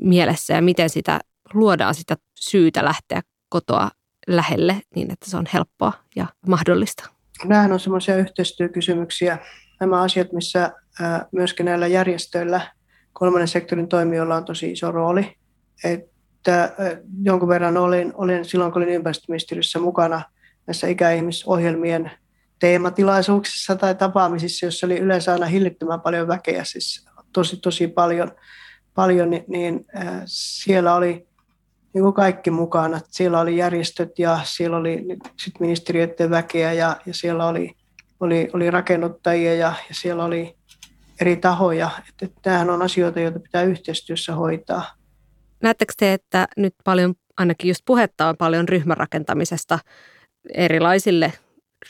mielessä 0.02 0.54
ja 0.54 0.62
miten 0.62 0.90
sitä 0.90 1.20
luodaan 1.54 1.96
sitä 1.96 2.18
syytä 2.40 2.86
lähteä 2.86 3.22
kotoa 3.50 3.90
lähelle 4.28 4.82
niin, 4.96 5.12
että 5.12 5.30
se 5.30 5.38
on 5.38 5.46
helppoa 5.54 5.94
ja 6.16 6.26
mahdollista? 6.48 7.10
Nämähän 7.46 7.72
on 7.72 7.80
semmoisia 7.80 8.16
yhteistyökysymyksiä. 8.16 9.38
Nämä 9.80 10.02
asiat, 10.02 10.32
missä 10.32 10.72
myöskin 11.32 11.66
näillä 11.66 11.88
järjestöillä– 11.88 12.62
kolmannen 13.14 13.48
sektorin 13.48 13.88
toimijoilla 13.88 14.36
on 14.36 14.46
tosi 14.46 14.72
iso 14.72 14.92
rooli. 14.92 15.36
Että 15.84 16.74
jonkun 17.22 17.50
verran 17.50 17.78
olin, 17.78 18.14
olin 18.16 18.46
silloin, 18.46 18.72
kun 18.72 18.82
olin 18.82 18.94
ympäristöministeriössä 18.94 19.80
mukana 19.80 20.22
näissä 20.68 20.88
ikäihmisohjelmien 20.88 22.12
teematilaisuuksissa 22.60 23.76
tai 23.76 23.96
tapaamisissa, 23.96 24.66
jossa 24.66 24.88
oli 24.88 25.00
yleensä 25.00 25.34
aina 25.34 25.46
hillittömän 25.46 26.02
paljon 26.02 26.28
väkeä, 26.28 26.64
siis 26.64 27.06
tosi 27.34 27.58
tosi 27.58 27.88
paljon, 27.88 28.32
paljon 28.96 29.30
niin, 29.30 29.46
niin 29.48 29.86
siellä 30.26 30.96
oli 30.96 31.28
niin 31.94 32.04
kuin 32.04 32.14
kaikki 32.14 32.52
mukana. 32.52 33.00
Siellä 33.08 33.40
oli 33.40 33.58
järjestöt 33.58 34.20
ja 34.20 34.40
siellä 34.44 34.78
oli 34.78 35.06
sit 35.40 35.60
ministeriöiden 35.60 36.30
väkeä 36.30 36.74
ja, 36.74 36.96
ja 37.06 37.14
siellä 37.14 37.48
oli, 37.48 37.76
oli, 38.20 38.50
oli 38.54 38.72
rakennuttajia 38.72 39.56
ja, 39.56 39.74
ja 39.90 39.96
siellä 39.96 40.26
oli 40.26 40.59
eri 41.22 41.36
tahoja. 41.36 41.90
Että, 42.10 42.40
tämähän 42.42 42.70
on 42.70 42.82
asioita, 42.82 43.20
joita 43.20 43.40
pitää 43.40 43.64
yhteistyössä 43.64 44.36
hoitaa. 44.36 44.86
Näettekö 45.64 45.94
te, 45.98 46.14
että 46.14 46.48
nyt 46.58 46.76
paljon, 46.84 47.16
ainakin 47.38 47.68
just 47.68 47.82
puhetta 47.86 48.30
on 48.30 48.38
paljon 48.38 48.70
ryhmärakentamisesta 48.70 49.80
erilaisille 50.54 51.34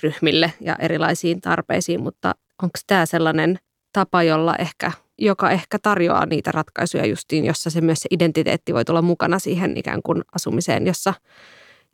ryhmille 0.03 0.53
ja 0.61 0.75
erilaisiin 0.79 1.41
tarpeisiin, 1.41 2.03
mutta 2.03 2.35
onko 2.63 2.79
tämä 2.87 3.05
sellainen 3.05 3.59
tapa, 3.93 4.23
jolla 4.23 4.55
ehkä, 4.55 4.91
joka 5.17 5.51
ehkä 5.51 5.79
tarjoaa 5.79 6.25
niitä 6.25 6.51
ratkaisuja 6.51 7.05
justiin, 7.05 7.45
jossa 7.45 7.69
se 7.69 7.81
myös 7.81 7.99
se 7.99 8.07
identiteetti 8.11 8.73
voi 8.73 8.85
tulla 8.85 9.01
mukana 9.01 9.39
siihen 9.39 9.77
ikään 9.77 10.01
kuin 10.03 10.23
asumiseen, 10.35 10.87
jossa, 10.87 11.13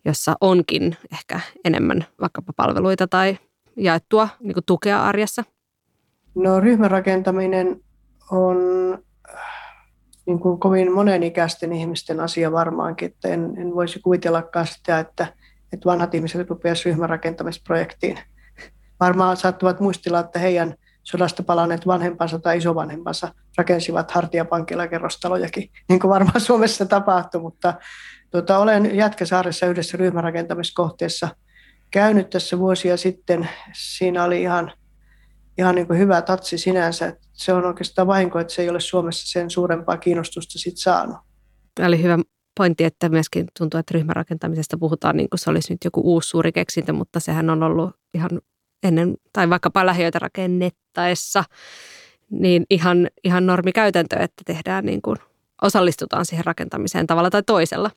jossa 0.06 0.36
onkin 0.42 0.98
ehkä 1.12 1.40
enemmän 1.66 2.06
vaikkapa 2.22 2.54
palveluita 2.56 3.08
tai 3.08 3.38
jaettua 3.78 4.30
niin 4.40 4.56
tukea 4.66 5.04
arjessa? 5.04 5.44
No 6.36 6.60
ryhmärakentaminen 6.60 7.82
on 8.32 8.58
niin 10.26 10.40
kuin 10.40 10.60
kovin 10.60 10.92
monenikäisten 10.92 11.74
ihmisten 11.74 12.20
asia 12.20 12.52
varmaankin, 12.52 13.06
että 13.06 13.28
en, 13.28 13.54
en 13.58 13.76
voisi 13.76 14.00
kuvitellakaan 14.00 14.68
sitä, 14.68 15.00
että, 15.00 15.28
että 15.74 15.86
vanhat 15.86 16.16
ihmiset 16.16 16.50
rupeaisivat 16.50 16.86
ryhmärakentamisprojektiin. 16.86 18.20
Varmaan 19.00 19.38
saattavat 19.38 19.80
muistella, 19.80 20.20
että 20.20 20.40
heidän 20.40 20.76
sodasta 21.04 21.44
palanneet 21.44 21.88
vanhempansa 21.88 22.40
tai 22.40 22.58
isovanhempansa 22.58 23.34
rakensivat 23.58 24.12
hartiapankilla 24.12 24.88
kerrostalojakin, 24.88 25.70
niin 25.90 26.00
kuin 26.00 26.12
varmaan 26.12 26.42
Suomessa 26.42 26.86
tapahtui, 26.86 27.42
mutta 27.42 27.74
tuota, 28.32 28.58
olen 28.58 28.96
Jätkäsaaressa 28.96 29.66
yhdessä 29.66 29.98
ryhmärakentamiskohteessa 29.98 31.30
käynyt 31.92 32.30
tässä 32.30 32.60
vuosia 32.60 32.98
sitten. 32.98 33.50
Siinä 33.74 34.24
oli 34.24 34.42
ihan– 34.42 34.72
ihan 35.58 35.76
niin 35.76 35.88
kuin 35.88 36.00
hyvä 36.00 36.22
tatsi 36.22 36.58
sinänsä. 36.58 37.08
Että 37.08 37.28
se 37.34 37.54
on 37.54 37.66
oikeastaan 37.66 38.08
vahinko, 38.08 38.40
että 38.40 38.54
se 38.54 38.62
ei 38.62 38.70
ole 38.70 38.80
Suomessa 38.80 39.28
sen 39.28 39.50
suurempaa 39.50 39.98
kiinnostusta 39.98 40.60
sit 40.60 40.78
saanut. 40.78 41.18
Tämä 41.76 41.88
oli 41.88 42.04
hyvä 42.04 42.18
pointti, 42.58 42.84
että 42.84 43.10
myöskin 43.10 43.46
tuntuu, 43.60 43.80
että 43.80 43.94
ryhmärakentamisesta 43.94 44.78
puhutaan 44.78 45.18
niin 45.18 45.30
kuin 45.30 45.40
se 45.40 45.50
olisi 45.50 45.74
nyt 45.74 45.84
joku 45.84 46.02
uusi 46.04 46.30
suuri 46.30 46.52
keksintö, 46.52 46.94
mutta 46.94 47.20
sehän 47.20 47.50
on 47.50 47.64
ollut 47.64 47.92
ihan 48.14 48.30
ennen, 48.84 49.16
tai 49.34 49.50
vaikkapa 49.50 49.86
lähiöitä 49.86 50.20
rakennettaessa, 50.20 51.44
niin 52.30 52.66
ihan, 52.70 53.08
ihan 53.24 53.46
normikäytäntö, 53.46 54.16
että 54.16 54.44
tehdään 54.46 54.86
niin 54.86 55.02
kuin, 55.02 55.18
osallistutaan 55.62 56.26
siihen 56.26 56.46
rakentamiseen 56.46 57.08
tavalla 57.08 57.30
tai 57.30 57.44
toisella. 57.44 57.92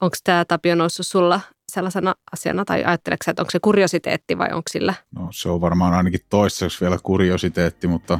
Onko 0.00 0.16
tämä 0.24 0.44
Tapio 0.44 0.74
noussut 0.74 1.06
sulla 1.06 1.40
sellaisena 1.74 2.14
asiana, 2.32 2.64
tai 2.64 2.84
ajatteleksä, 2.84 3.30
että 3.30 3.42
onko 3.42 3.50
se 3.50 3.58
kuriositeetti 3.60 4.38
vai 4.38 4.48
onko 4.52 4.68
sillä? 4.70 4.94
No 5.18 5.28
se 5.30 5.48
on 5.48 5.60
varmaan 5.60 5.94
ainakin 5.94 6.20
toistaiseksi 6.30 6.80
vielä 6.84 6.98
kuriositeetti, 7.02 7.86
mutta 7.86 8.18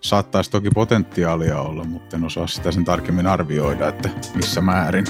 saattaisi 0.00 0.50
toki 0.50 0.70
potentiaalia 0.70 1.60
olla, 1.60 1.84
mutta 1.84 2.16
en 2.16 2.24
osaa 2.24 2.46
sitä 2.46 2.72
sen 2.72 2.84
tarkemmin 2.84 3.26
arvioida, 3.26 3.88
että 3.88 4.08
missä 4.34 4.60
määrin. 4.60 5.04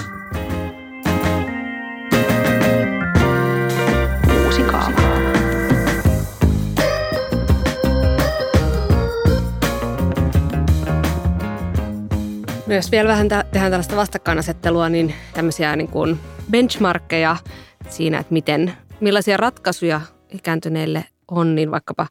Myös 12.67 12.91
vielä 12.91 13.09
vähän 13.09 13.27
tehdään 13.27 13.71
tällaista 13.71 13.95
vastakkainasettelua, 13.95 14.89
niin 14.89 15.15
tämmöisiä 15.33 15.75
niin 15.75 15.87
kuin 15.87 16.19
benchmarkkeja 16.51 17.37
siinä, 17.89 18.19
että 18.19 18.33
miten, 18.33 18.73
millaisia 18.99 19.37
ratkaisuja 19.37 20.01
ikääntyneille 20.29 21.05
on, 21.31 21.55
niin 21.55 21.71
vaikkapa 21.71 22.07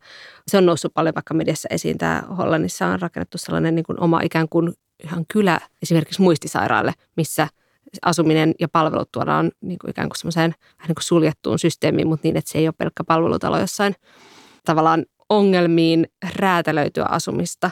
se 0.49 0.59
on 0.59 0.67
noussut 0.67 0.95
paljon 0.95 1.15
vaikka 1.15 1.35
mediassa 1.35 1.69
esiin. 1.71 1.99
Tämä 1.99 2.23
Hollannissa 2.39 2.87
on 2.87 3.01
rakennettu 3.01 3.39
sellainen 3.39 3.75
niin 3.75 3.85
kuin 3.85 4.01
oma 4.01 4.21
ikään 4.21 4.49
kuin 4.49 4.73
ihan 5.05 5.25
kylä 5.33 5.61
esimerkiksi 5.83 6.23
muistisairaalle, 6.23 6.93
missä 7.17 7.49
asuminen 8.03 8.55
ja 8.61 8.69
palvelut 8.69 9.13
tuodaan 9.13 9.51
niin 9.61 9.79
kuin 9.79 9.91
ikään 9.91 10.09
kuin 10.09 10.19
semmoiseen 10.19 10.55
vähän 10.79 10.89
niin 10.89 10.95
kuin 10.95 11.05
suljettuun 11.05 11.59
systeemiin, 11.59 12.09
mutta 12.09 12.29
niin, 12.29 12.37
että 12.37 12.53
se 12.53 12.59
ei 12.59 12.69
ole 12.69 12.75
pelkkä 12.79 13.05
palvelutalo 13.05 13.59
jossain 13.59 13.95
tavallaan 14.65 15.05
ongelmiin 15.29 16.07
räätälöityä 16.37 17.05
asumista. 17.05 17.71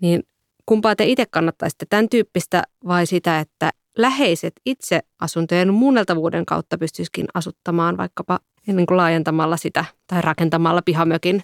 Niin 0.00 0.22
kumpaa 0.66 0.96
te 0.96 1.04
itse 1.04 1.26
kannattaisitte, 1.30 1.86
tämän 1.90 2.08
tyyppistä 2.08 2.62
vai 2.86 3.06
sitä, 3.06 3.40
että 3.40 3.70
läheiset 3.98 4.52
itse 4.66 5.00
asuntojen 5.20 5.74
muunneltavuuden 5.74 6.46
kautta 6.46 6.78
pystyisikin 6.78 7.26
asuttamaan 7.34 7.96
vaikkapa 7.96 8.40
niin 8.66 8.86
kuin 8.86 8.96
laajentamalla 8.96 9.56
sitä 9.56 9.84
tai 10.06 10.22
rakentamalla 10.22 10.82
pihamökin, 10.82 11.42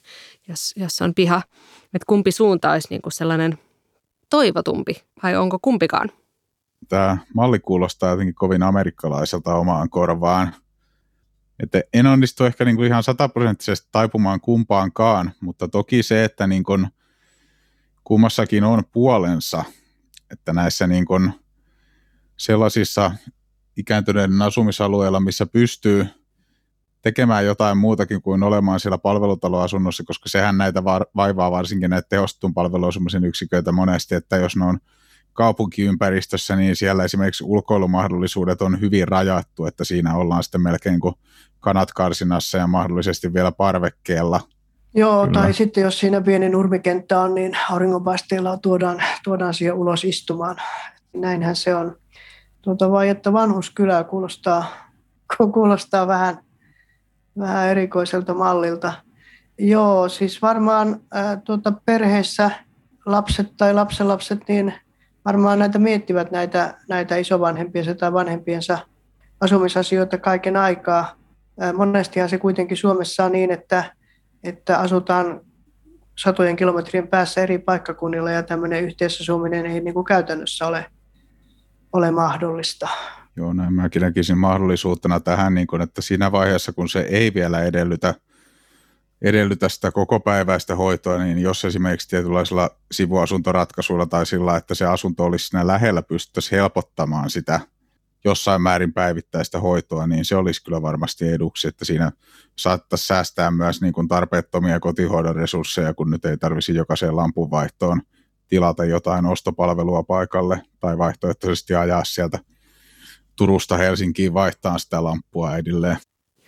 jos, 0.48 0.72
jos 0.76 1.02
on 1.02 1.14
piha. 1.14 1.42
Että 1.84 2.06
kumpi 2.06 2.32
suunta 2.32 2.72
olisi 2.72 2.88
niin 2.90 3.02
kuin 3.02 3.12
sellainen 3.12 3.58
toivotumpi 4.30 5.04
vai 5.22 5.36
onko 5.36 5.58
kumpikaan? 5.62 6.10
Tämä 6.88 7.18
malli 7.34 7.58
kuulostaa 7.58 8.10
jotenkin 8.10 8.34
kovin 8.34 8.62
amerikkalaiselta 8.62 9.54
omaan 9.54 9.90
korvaan. 9.90 10.54
Että 11.62 11.82
en 11.92 12.06
onnistu 12.06 12.44
ehkä 12.44 12.64
niin 12.64 12.76
kuin 12.76 12.86
ihan 12.86 13.02
sataprosenttisesti 13.02 13.88
taipumaan 13.92 14.40
kumpaankaan, 14.40 15.32
mutta 15.40 15.68
toki 15.68 16.02
se, 16.02 16.24
että 16.24 16.46
niin 16.46 16.64
kuin 16.64 16.88
kummassakin 18.04 18.64
on 18.64 18.82
puolensa, 18.92 19.64
että 20.30 20.52
näissä 20.52 20.86
niin 20.86 21.04
kuin 21.04 21.32
sellaisissa 22.36 23.12
ikääntyneiden 23.76 24.42
asumisalueilla, 24.42 25.20
missä 25.20 25.46
pystyy 25.46 26.06
tekemään 27.02 27.46
jotain 27.46 27.78
muutakin 27.78 28.22
kuin 28.22 28.42
olemaan 28.42 28.80
siellä 28.80 28.98
palvelutaloasunnossa, 28.98 30.04
koska 30.06 30.28
sehän 30.28 30.58
näitä 30.58 30.84
vaivaa 31.16 31.50
varsinkin 31.50 31.90
näitä 31.90 32.08
tehostetun 32.08 32.54
palveluasumisen 32.54 33.24
yksiköitä 33.24 33.72
monesti, 33.72 34.14
että 34.14 34.36
jos 34.36 34.56
ne 34.56 34.64
on 34.64 34.78
kaupunkiympäristössä, 35.32 36.56
niin 36.56 36.76
siellä 36.76 37.04
esimerkiksi 37.04 37.44
ulkoilumahdollisuudet 37.44 38.62
on 38.62 38.80
hyvin 38.80 39.08
rajattu, 39.08 39.66
että 39.66 39.84
siinä 39.84 40.14
ollaan 40.14 40.42
sitten 40.42 40.60
melkein 40.60 41.00
kuin 41.00 41.14
kanat 41.60 41.92
karsinassa 41.92 42.58
ja 42.58 42.66
mahdollisesti 42.66 43.34
vielä 43.34 43.52
parvekkeella. 43.52 44.40
Joo, 44.94 45.26
Kyllä. 45.26 45.40
tai 45.40 45.52
sitten 45.52 45.82
jos 45.82 46.00
siinä 46.00 46.20
pieni 46.20 46.48
nurmikenttä 46.48 47.20
on, 47.20 47.34
niin 47.34 47.52
auringonpaisteella 47.70 48.56
tuodaan, 48.56 49.02
tuodaan 49.24 49.54
siihen 49.54 49.74
ulos 49.74 50.04
istumaan. 50.04 50.56
Näinhän 51.16 51.56
se 51.56 51.74
on. 51.74 51.96
Tuota, 52.64 52.90
vai 52.90 53.08
että 53.08 53.32
vanhuskylä 53.32 54.04
kuulostaa, 54.04 54.64
kuulostaa 55.52 56.06
vähän, 56.06 56.38
vähän 57.38 57.68
erikoiselta 57.68 58.34
mallilta. 58.34 58.92
Joo, 59.58 60.08
siis 60.08 60.42
varmaan 60.42 61.00
ää, 61.12 61.36
tuota, 61.36 61.72
perheessä 61.84 62.50
lapset 63.06 63.52
tai 63.56 63.74
lapsenlapset, 63.74 64.40
niin 64.48 64.74
varmaan 65.24 65.58
näitä 65.58 65.78
miettivät 65.78 66.30
näitä, 66.30 66.74
näitä 66.88 67.16
isovanhempiensa 67.16 67.94
tai 67.94 68.12
vanhempiensa 68.12 68.78
asumisasioita 69.40 70.18
kaiken 70.18 70.56
aikaa. 70.56 71.16
Ää, 71.60 71.72
monestihan 71.72 72.28
se 72.28 72.38
kuitenkin 72.38 72.76
Suomessa 72.76 73.24
on 73.24 73.32
niin, 73.32 73.50
että, 73.50 73.84
että 74.44 74.78
asutaan 74.78 75.40
satojen 76.18 76.56
kilometrien 76.56 77.08
päässä 77.08 77.40
eri 77.40 77.58
paikkakunnilla 77.58 78.30
ja 78.30 78.42
tämmöinen 78.42 78.84
yhteisasuminen 78.84 79.66
ei 79.66 79.80
niin 79.80 79.94
kuin 79.94 80.04
käytännössä 80.04 80.66
ole 80.66 80.86
ole 81.94 82.10
mahdollista. 82.10 82.88
Joo, 83.36 83.52
näin 83.52 83.72
mäkin 83.72 84.02
näkisin 84.02 84.38
mahdollisuutena 84.38 85.20
tähän, 85.20 85.54
niin 85.54 85.66
kun, 85.66 85.82
että 85.82 86.02
siinä 86.02 86.32
vaiheessa, 86.32 86.72
kun 86.72 86.88
se 86.88 87.00
ei 87.00 87.34
vielä 87.34 87.62
edellytä, 87.62 88.14
edellytä 89.22 89.68
sitä 89.68 89.90
koko 89.90 90.20
päiväistä 90.20 90.76
hoitoa, 90.76 91.18
niin 91.18 91.38
jos 91.38 91.64
esimerkiksi 91.64 92.08
tietynlaisilla 92.08 92.70
sivuasuntoratkaisuilla 92.92 94.06
tai 94.06 94.26
sillä, 94.26 94.56
että 94.56 94.74
se 94.74 94.84
asunto 94.84 95.24
olisi 95.24 95.46
siinä 95.46 95.66
lähellä, 95.66 96.02
pystyttäisiin 96.02 96.60
helpottamaan 96.60 97.30
sitä 97.30 97.60
jossain 98.24 98.62
määrin 98.62 98.92
päivittäistä 98.92 99.60
hoitoa, 99.60 100.06
niin 100.06 100.24
se 100.24 100.36
olisi 100.36 100.64
kyllä 100.64 100.82
varmasti 100.82 101.28
eduksi, 101.28 101.68
että 101.68 101.84
siinä 101.84 102.12
saattaisi 102.58 103.06
säästää 103.06 103.50
myös 103.50 103.80
niin 103.80 103.92
kuin 103.92 104.08
tarpeettomia 104.08 104.80
kotihoidon 104.80 105.36
resursseja, 105.36 105.94
kun 105.94 106.10
nyt 106.10 106.24
ei 106.24 106.36
tarvisi 106.36 106.74
jokaiseen 106.74 107.16
lampunvaihtoon 107.16 108.02
tilata 108.48 108.84
jotain 108.84 109.26
ostopalvelua 109.26 110.02
paikalle 110.02 110.62
tai 110.80 110.98
vaihtoehtoisesti 110.98 111.74
ajaa 111.74 112.04
sieltä 112.04 112.38
Turusta 113.36 113.76
Helsinkiin 113.76 114.34
vaihtaa 114.34 114.78
sitä 114.78 115.04
lamppua 115.04 115.56
edelleen. 115.56 115.96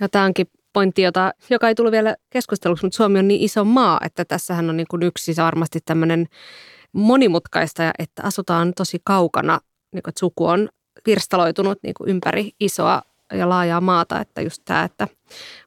Ja 0.01 0.09
tämä 0.09 0.25
onkin 0.25 0.47
pointti, 0.73 1.03
jota, 1.03 1.33
joka 1.51 1.69
ei 1.69 1.75
tullut 1.75 1.93
vielä 1.93 2.17
keskusteluksi, 2.31 2.85
mutta 2.85 2.97
Suomi 2.97 3.19
on 3.19 3.29
niin 3.29 3.41
iso 3.41 3.65
maa, 3.65 4.01
että 4.05 4.25
tässähän 4.25 4.71
on 4.71 4.77
niin 4.77 4.87
kuin 4.91 5.03
yksi 5.03 5.37
varmasti 5.37 5.79
tämmöinen 5.85 6.27
monimutkaista, 6.93 7.93
että 7.99 8.23
asutaan 8.23 8.73
tosi 8.77 8.99
kaukana, 9.05 9.61
niin 9.93 10.03
kuin, 10.03 10.11
että 10.11 10.19
suku 10.19 10.47
on 10.47 10.69
pirstaloitunut 11.05 11.79
niin 11.83 11.95
kuin 11.95 12.11
ympäri 12.11 12.51
isoa 12.61 13.03
ja 13.33 13.49
laajaa 13.49 13.81
maata, 13.81 14.21
että 14.21 14.43
just 14.43 14.63
tämä, 14.65 14.85
että 14.85 15.09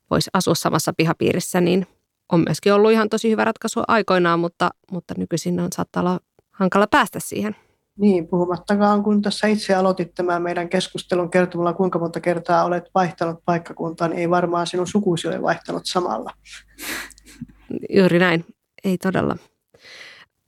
voisi 0.10 0.30
asua 0.34 0.56
samassa 0.56 0.94
pihapiirissä, 0.94 1.62
niin 1.62 1.88
on 2.32 2.44
myöskin 2.48 2.74
ollut 2.74 2.92
ihan 2.92 3.10
tosi 3.10 3.30
hyvä 3.30 3.46
ratkaisu 3.46 3.80
aikoinaan, 3.88 4.39
mutta, 4.39 4.70
mutta 4.92 5.13
nykyisin 5.18 5.60
on 5.60 5.68
saattaa 5.76 6.02
olla 6.02 6.20
hankala 6.52 6.88
päästä 6.88 7.20
siihen. 7.20 7.56
Niin, 7.98 8.28
puhumattakaan 8.28 9.04
kun 9.04 9.22
tässä 9.22 9.48
itse 9.48 9.76
aloitit 9.76 10.13
tämän 10.15 10.42
meidän 10.42 10.70
keskustelun 10.70 11.32
kertomalla, 11.32 11.74
kuinka 11.74 12.00
monta 12.00 12.20
kertaa 12.20 12.63
olet 12.63 12.84
vaihtanut 12.96 13.39
paikkakuntaa, 13.46 14.08
niin 14.08 14.20
ei 14.20 14.30
varmaan 14.30 14.68
sinun 14.68 14.88
sukuisi 14.88 15.28
ole 15.28 15.42
vaihtanut 15.42 15.82
samalla. 15.86 16.32
Juuri 17.89 18.20
näin, 18.20 18.46
ei 18.84 18.98
todella. 18.98 19.38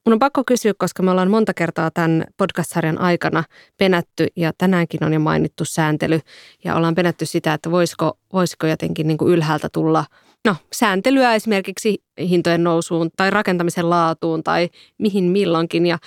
Mun 0.06 0.13
on 0.13 0.20
pakko 0.20 0.44
kysyä, 0.48 0.74
koska 0.78 1.04
me 1.04 1.12
ollaan 1.12 1.32
monta 1.32 1.54
kertaa 1.54 1.91
tämän 1.91 2.26
podcast-sarjan 2.38 3.02
aikana 3.02 3.44
penätty 3.78 4.28
ja 4.36 4.52
tänäänkin 4.58 5.04
on 5.04 5.13
jo 5.13 5.20
mainittu 5.20 5.65
sääntely 5.65 6.20
ja 6.63 6.76
ollaan 6.76 6.96
penätty 6.96 7.26
sitä, 7.26 7.54
että 7.54 7.72
voisiko, 7.72 8.17
voisiko 8.34 8.67
jotenkin 8.67 9.08
niin 9.08 9.17
kuin 9.17 9.34
ylhäältä 9.34 9.70
tulla 9.74 10.06
no, 10.45 10.56
sääntelyä 10.73 11.36
esimerkiksi 11.36 12.04
hintojen 12.19 12.63
nousuun 12.63 13.10
tai 13.17 13.30
rakentamisen 13.30 13.89
laatuun 13.89 14.43
tai 14.43 14.69
mihin 14.97 15.23
milloinkin. 15.23 15.86
Ja 15.86 15.97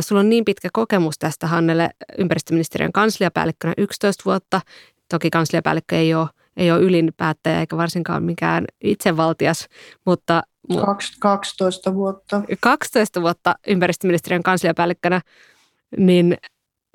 sulla 0.00 0.20
on 0.20 0.28
niin 0.28 0.44
pitkä 0.44 0.68
kokemus 0.72 1.18
tästä 1.18 1.46
Hannele 1.46 1.90
ympäristöministeriön 2.18 2.92
kansliapäällikkönä 2.92 3.74
11 3.78 4.22
vuotta. 4.24 4.60
Toki 5.08 5.30
kansliapäällikkö 5.30 5.96
ei 5.96 6.14
ole, 6.14 6.28
ei 6.56 6.72
ole 6.72 6.80
ylin 6.80 7.12
päättäjä 7.16 7.60
eikä 7.60 7.76
varsinkaan 7.76 8.22
mikään 8.22 8.64
itsevaltias, 8.84 9.68
mutta 10.06 10.42
12 11.20 11.94
vuotta. 11.94 12.42
12 12.60 13.22
vuotta 13.22 13.54
ympäristöministeriön 13.66 14.42
kansliapäällikkönä, 14.42 15.20
niin 15.96 16.36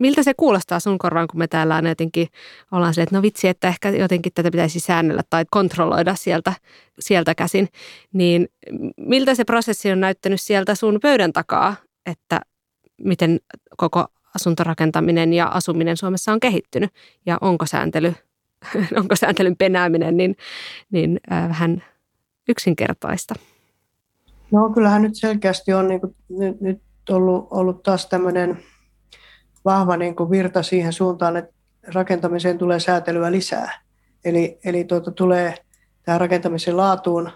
miltä 0.01 0.23
se 0.23 0.33
kuulostaa 0.33 0.79
sun 0.79 0.97
korvaan, 0.97 1.27
kun 1.27 1.39
me 1.39 1.47
täällä 1.47 1.75
on 1.75 1.85
jotenkin, 1.85 2.27
ollaan 2.71 2.93
se, 2.93 3.01
että 3.01 3.15
no 3.15 3.21
vitsi, 3.21 3.47
että 3.47 3.67
ehkä 3.67 3.89
jotenkin 3.89 4.31
tätä 4.35 4.51
pitäisi 4.51 4.79
säännellä 4.79 5.21
tai 5.29 5.45
kontrolloida 5.51 6.15
sieltä, 6.15 6.53
sieltä 6.99 7.35
käsin, 7.35 7.67
niin 8.13 8.47
miltä 8.97 9.35
se 9.35 9.43
prosessi 9.43 9.91
on 9.91 9.99
näyttänyt 9.99 10.41
sieltä 10.41 10.75
sun 10.75 10.99
pöydän 11.01 11.33
takaa, 11.33 11.75
että 12.05 12.41
miten 12.97 13.39
koko 13.77 14.05
asuntorakentaminen 14.35 15.33
ja 15.33 15.47
asuminen 15.47 15.97
Suomessa 15.97 16.31
on 16.31 16.39
kehittynyt 16.39 16.91
ja 17.25 17.37
onko 17.41 17.65
sääntely, 17.65 18.13
onko 19.01 19.15
sääntelyn 19.15 19.57
penääminen 19.57 20.17
niin, 20.17 20.35
niin 20.91 21.19
äh, 21.31 21.49
vähän 21.49 21.83
yksinkertaista? 22.49 23.33
No 24.51 24.69
kyllähän 24.69 25.01
nyt 25.01 25.15
selkeästi 25.15 25.73
on 25.73 25.87
niin 25.87 26.01
kuin, 26.01 26.15
nyt, 26.29 26.61
nyt 26.61 26.81
ollut, 27.09 27.47
ollut 27.51 27.83
taas 27.83 28.05
tämmöinen 28.05 28.57
vahva 29.67 29.97
niin 29.97 30.15
kuin 30.15 30.29
virta 30.29 30.63
siihen 30.63 30.93
suuntaan, 30.93 31.37
että 31.37 31.53
rakentamiseen 31.87 32.57
tulee 32.57 32.79
säätelyä 32.79 33.31
lisää. 33.31 33.81
Eli, 34.25 34.59
eli 34.65 34.83
tuota, 34.83 35.11
tulee 35.11 35.55
tähän 36.03 36.21
rakentamisen 36.21 36.77
laatuun 36.77 37.31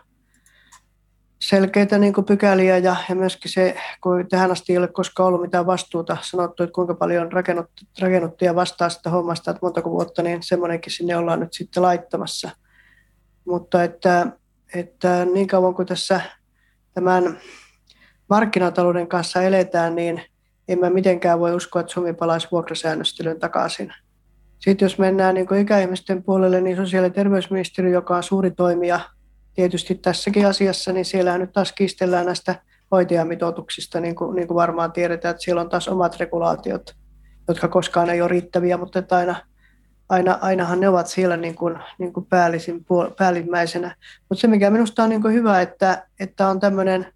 selkeitä 1.41 1.97
niin 1.97 2.13
kuin 2.13 2.25
pykäliä 2.25 2.77
ja, 2.77 2.95
ja 3.09 3.15
myöskin 3.15 3.51
se, 3.51 3.77
kun 4.01 4.27
tähän 4.29 4.51
asti 4.51 4.73
ei 4.73 4.77
ole 4.77 4.87
koskaan 4.87 5.27
ollut 5.27 5.41
mitään 5.41 5.65
vastuuta 5.65 6.17
sanottu, 6.21 6.63
että 6.63 6.73
kuinka 6.73 6.93
paljon 6.93 7.31
rakennuttu, 7.31 7.85
rakennuttu 8.01 8.45
ja 8.45 8.55
vastaa 8.55 8.89
sitä 8.89 9.09
hommasta, 9.09 9.51
että 9.51 9.65
montako 9.65 9.91
vuotta, 9.91 10.21
niin 10.21 10.43
semmoinenkin 10.43 10.93
sinne 10.93 11.15
ollaan 11.17 11.39
nyt 11.39 11.53
sitten 11.53 11.83
laittamassa. 11.83 12.49
Mutta 13.45 13.83
että, 13.83 14.27
että 14.75 15.25
niin 15.25 15.47
kauan 15.47 15.73
kuin 15.73 15.87
tässä 15.87 16.21
tämän 16.93 17.39
markkinatalouden 18.29 19.07
kanssa 19.07 19.41
eletään, 19.41 19.95
niin 19.95 20.21
en 20.71 20.79
mä 20.79 20.89
mitenkään 20.89 21.39
voi 21.39 21.55
uskoa, 21.55 21.79
että 21.79 21.93
Suomi 21.93 22.13
palaisi 22.13 22.47
vuokrasäännöstelyyn 22.51 23.39
takaisin. 23.39 23.93
Sitten 24.60 24.86
jos 24.86 24.97
mennään 24.97 25.36
niin 25.36 25.55
ikäihmisten 25.62 26.23
puolelle, 26.23 26.62
niin 26.62 26.77
sosiaali- 26.77 27.07
ja 27.07 27.13
terveysministeriö, 27.13 27.91
joka 27.91 28.17
on 28.17 28.23
suuri 28.23 28.51
toimija 28.51 28.99
tietysti 29.53 29.95
tässäkin 29.95 30.47
asiassa, 30.47 30.93
niin 30.93 31.05
siellä 31.05 31.38
nyt 31.38 31.51
taas 31.51 31.71
kiistellään 31.71 32.25
näistä 32.25 32.55
hoitajamitoituksista, 32.91 33.99
niin 33.99 34.15
kuin, 34.15 34.36
niin 34.36 34.47
kuin 34.47 34.55
varmaan 34.55 34.91
tiedetään, 34.91 35.31
että 35.31 35.43
siellä 35.43 35.62
on 35.62 35.69
taas 35.69 35.88
omat 35.88 36.19
regulaatiot, 36.19 36.95
jotka 37.47 37.67
koskaan 37.67 38.10
ei 38.10 38.21
ole 38.21 38.29
riittäviä, 38.29 38.77
mutta 38.77 38.99
että 38.99 39.15
aina, 39.15 39.36
aina, 40.10 40.38
ainahan 40.41 40.79
ne 40.79 40.89
ovat 40.89 41.07
siellä 41.07 41.38
niin 41.38 41.55
kuin, 41.55 41.75
niin 41.97 42.13
kuin 42.13 42.25
päällisin, 42.25 42.86
päällimmäisenä. 43.17 43.95
Mutta 44.29 44.41
se, 44.41 44.47
mikä 44.47 44.69
minusta 44.69 45.03
on 45.03 45.10
niin 45.10 45.21
kuin 45.21 45.34
hyvä, 45.34 45.62
että, 45.62 46.07
että 46.19 46.47
on 46.47 46.60
tämmöinen 46.60 47.13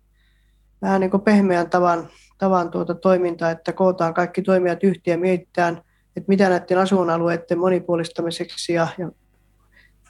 vähän 0.81 1.01
niin 1.01 1.11
kuin 1.11 1.21
pehmeän 1.21 1.69
tavan, 1.69 2.07
tavan 2.37 2.71
tuota 2.71 2.95
toiminta, 2.95 3.51
että 3.51 3.73
kootaan 3.73 4.13
kaikki 4.13 4.41
toimijat 4.41 4.83
yhteen 4.83 5.15
ja 5.15 5.21
mietitään, 5.21 5.81
että 6.15 6.27
mitä 6.27 6.49
näiden 6.49 6.77
asuinalueiden 6.77 7.59
monipuolistamiseksi 7.59 8.73
ja, 8.73 8.87
ja 8.97 9.11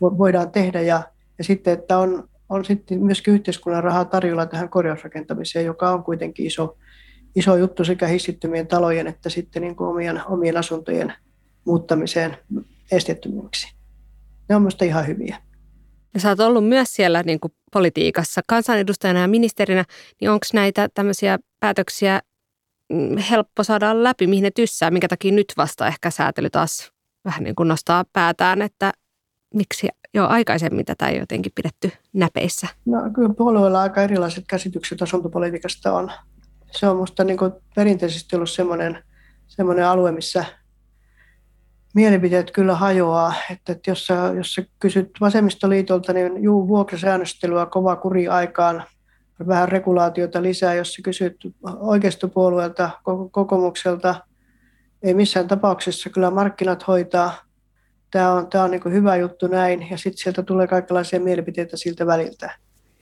voidaan 0.01 0.51
tehdä 0.51 0.81
ja 0.81 1.03
ja 1.37 1.43
sitten, 1.43 1.73
että 1.73 1.97
on, 1.97 2.29
on 2.49 2.65
sitten 2.65 3.03
myöskin 3.03 3.33
yhteiskunnan 3.33 3.83
rahaa 3.83 4.05
tarjolla 4.05 4.45
tähän 4.45 4.69
korjausrakentamiseen, 4.69 5.65
joka 5.65 5.89
on 5.89 6.03
kuitenkin 6.03 6.45
iso, 6.45 6.77
iso 7.35 7.55
juttu 7.55 7.83
sekä 7.83 8.07
hissittömien 8.07 8.67
talojen 8.67 9.07
että 9.07 9.29
sitten 9.29 9.61
niin 9.61 9.75
kuin 9.75 9.89
omien, 9.89 10.21
omien 10.27 10.57
asuntojen 10.57 11.13
muuttamiseen 11.65 12.37
esteettömyyksi. 12.91 13.75
Ne 14.49 14.55
on 14.55 14.61
minusta 14.61 14.85
ihan 14.85 15.07
hyviä. 15.07 15.37
Ja 16.15 16.21
sä 16.21 16.29
oot 16.29 16.39
ollut 16.39 16.67
myös 16.67 16.93
siellä 16.93 17.23
niin 17.23 17.39
kuin 17.39 17.53
politiikassa 17.71 18.41
kansanedustajana 18.47 19.19
ja 19.19 19.27
ministerinä, 19.27 19.85
niin 20.21 20.31
onko 20.31 20.45
näitä 20.53 20.89
tämmöisiä 20.93 21.39
päätöksiä 21.59 22.21
mm, 22.89 23.17
helppo 23.17 23.63
saada 23.63 24.03
läpi, 24.03 24.27
mihin 24.27 24.43
ne 24.43 24.51
tyssää, 24.51 24.91
minkä 24.91 25.07
takia 25.07 25.31
nyt 25.31 25.53
vasta 25.57 25.87
ehkä 25.87 26.11
säätely 26.11 26.49
taas 26.49 26.91
vähän 27.25 27.43
niin 27.43 27.55
kuin 27.55 27.67
nostaa 27.67 28.05
päätään, 28.13 28.61
että 28.61 28.91
miksi 29.53 29.87
jo 30.13 30.27
aikaisemmin 30.27 30.85
tätä 30.85 31.07
ei 31.07 31.19
jotenkin 31.19 31.51
pidetty 31.55 31.91
näpeissä? 32.13 32.67
No 32.85 32.97
kyllä 33.13 33.33
puolueilla 33.33 33.81
aika 33.81 34.01
erilaiset 34.01 34.43
käsitykset 34.47 35.01
asuntopolitiikasta 35.01 35.93
on. 35.93 36.11
Se 36.71 36.87
on 36.87 36.95
minusta 36.95 37.23
niin 37.23 37.37
perinteisesti 37.75 38.35
ollut 38.35 38.49
semmoinen, 38.49 39.03
semmoinen 39.47 39.87
alue, 39.87 40.11
missä 40.11 40.45
mielipiteet 41.95 42.51
kyllä 42.51 42.75
hajoaa. 42.75 43.33
Että, 43.51 43.71
että 43.71 43.91
jos, 43.91 44.07
sä, 44.07 44.33
jos 44.35 44.53
sä 44.53 44.63
kysyt 44.79 45.09
vasemmistoliitolta, 45.21 46.13
niin 46.13 46.43
juu, 46.43 46.67
vuokrasäännöstelyä 46.67 47.65
kova 47.65 47.95
kuri 47.95 48.27
aikaan, 48.27 48.83
vähän 49.47 49.69
regulaatiota 49.69 50.41
lisää. 50.41 50.73
Jos 50.73 50.93
sä 50.93 51.01
kysyt 51.03 51.35
oikeistopuolueelta, 51.79 52.89
kokoomukselta, 53.31 54.15
ei 55.03 55.13
missään 55.13 55.47
tapauksessa 55.47 56.09
kyllä 56.09 56.31
markkinat 56.31 56.87
hoitaa– 56.87 57.33
tämä 58.15 58.31
on, 58.31 58.47
tämä 58.49 58.63
on 58.63 58.71
niin 58.71 58.91
hyvä 58.91 59.15
juttu 59.15 59.47
näin, 59.47 59.87
ja 59.91 59.97
sitten 59.97 60.17
sieltä 60.17 60.43
tulee 60.43 60.67
kaikenlaisia 60.67 61.19
mielipiteitä 61.19 61.77
siltä 61.77 62.05
väliltä. 62.05 62.51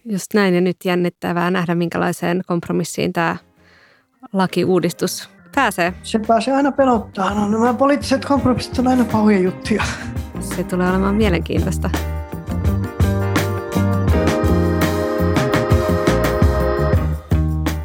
Just 0.06 0.34
näin, 0.34 0.54
ja 0.56 0.62
nyt 0.62 0.78
jännittävää 0.86 1.52
nähdä, 1.52 1.76
minkälaiseen 1.76 2.42
kompromissiin 2.48 3.14
tämä 3.14 3.38
lakiuudistus 4.34 5.30
pääsee. 5.56 5.94
Se 6.04 6.20
pääsee 6.20 6.54
aina 6.54 6.72
pelottaa. 6.72 7.34
No, 7.34 7.48
nämä 7.48 7.74
poliittiset 7.74 8.26
kompromissit 8.26 8.80
on 8.80 8.88
aina 8.88 9.06
pahoja 9.06 9.40
juttuja. 9.40 9.84
Se 10.40 10.64
tulee 10.64 10.90
olemaan 10.90 11.16
mielenkiintoista. 11.16 11.90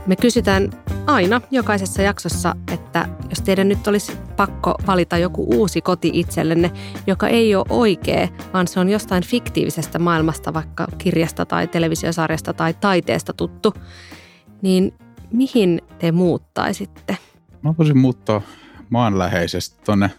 Me 0.06 0.16
kysytään 0.16 0.70
aina 1.06 1.40
jokaisessa 1.50 2.02
jaksossa, 2.02 2.56
että 2.72 3.08
jos 3.28 3.40
teidän 3.40 3.68
nyt 3.68 3.86
olisi 3.86 4.12
pakko 4.36 4.74
valita 4.86 5.18
joku 5.18 5.44
uusi 5.54 5.80
koti 5.80 6.10
itsellenne, 6.14 6.70
joka 7.06 7.28
ei 7.28 7.54
ole 7.54 7.64
oikea, 7.68 8.28
vaan 8.52 8.68
se 8.68 8.80
on 8.80 8.88
jostain 8.88 9.24
fiktiivisestä 9.24 9.98
maailmasta, 9.98 10.54
vaikka 10.54 10.86
kirjasta 10.98 11.46
tai 11.46 11.66
televisiosarjasta 11.66 12.52
tai 12.52 12.74
taiteesta 12.74 13.32
tuttu, 13.32 13.74
niin 14.62 14.94
mihin 15.32 15.82
te 15.98 16.12
muuttaisitte? 16.12 17.16
Mä 17.62 17.74
voisin 17.78 17.98
muuttaa 17.98 18.42
maanläheisesti 18.90 19.84
tuonne 19.84 20.10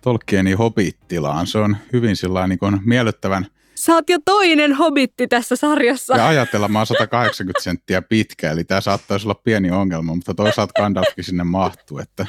Tolkienin 0.00 0.58
hobittilaan. 0.58 1.46
Se 1.46 1.58
on 1.58 1.76
hyvin 1.92 2.16
sillä 2.16 2.46
niin 2.46 2.58
miellyttävän 2.84 3.46
Sä 3.74 3.94
oot 3.94 4.10
jo 4.10 4.18
toinen 4.24 4.72
hobitti 4.72 5.28
tässä 5.28 5.56
sarjassa. 5.56 6.16
Ja 6.16 6.28
ajatella, 6.28 6.68
mä 6.68 6.78
oon 6.78 6.86
180 6.86 7.62
senttiä 7.62 8.02
pitkä, 8.02 8.50
eli 8.50 8.64
tämä 8.64 8.80
saattaisi 8.80 9.26
olla 9.26 9.40
pieni 9.44 9.70
ongelma, 9.70 10.14
mutta 10.14 10.34
toisaalta 10.34 10.82
Gandalfkin 10.82 11.24
sinne 11.24 11.44
mahtuu. 11.44 11.98
Että 11.98 12.26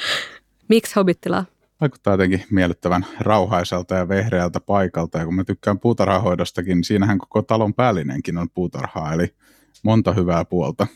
Miksi 0.69 0.95
hobittila? 0.95 1.45
Vaikuttaa 1.81 2.13
jotenkin 2.13 2.43
miellyttävän 2.49 3.05
rauhaiselta 3.19 3.95
ja 3.95 4.07
vehreältä 4.07 4.59
paikalta. 4.59 5.17
Ja 5.17 5.25
kun 5.25 5.35
mä 5.35 5.43
tykkään 5.43 5.79
puutarhahoidostakin, 5.79 6.77
niin 6.77 6.83
siinähän 6.83 7.17
koko 7.17 7.41
talon 7.41 7.73
päällinenkin 7.73 8.37
on 8.37 8.49
puutarhaa, 8.49 9.13
eli 9.13 9.35
monta 9.83 10.13
hyvää 10.13 10.45
puolta. 10.45 10.87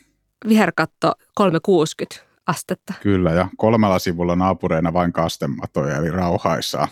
Viherkatto 0.47 1.13
360 1.35 2.28
astetta. 2.49 2.93
Kyllä, 3.01 3.31
ja 3.31 3.47
kolmella 3.57 3.99
sivulla 3.99 4.35
naapureina 4.35 4.93
vain 4.93 5.13
kastematoja, 5.13 5.95
eli 5.95 6.11
rauhaisaa. 6.11 6.87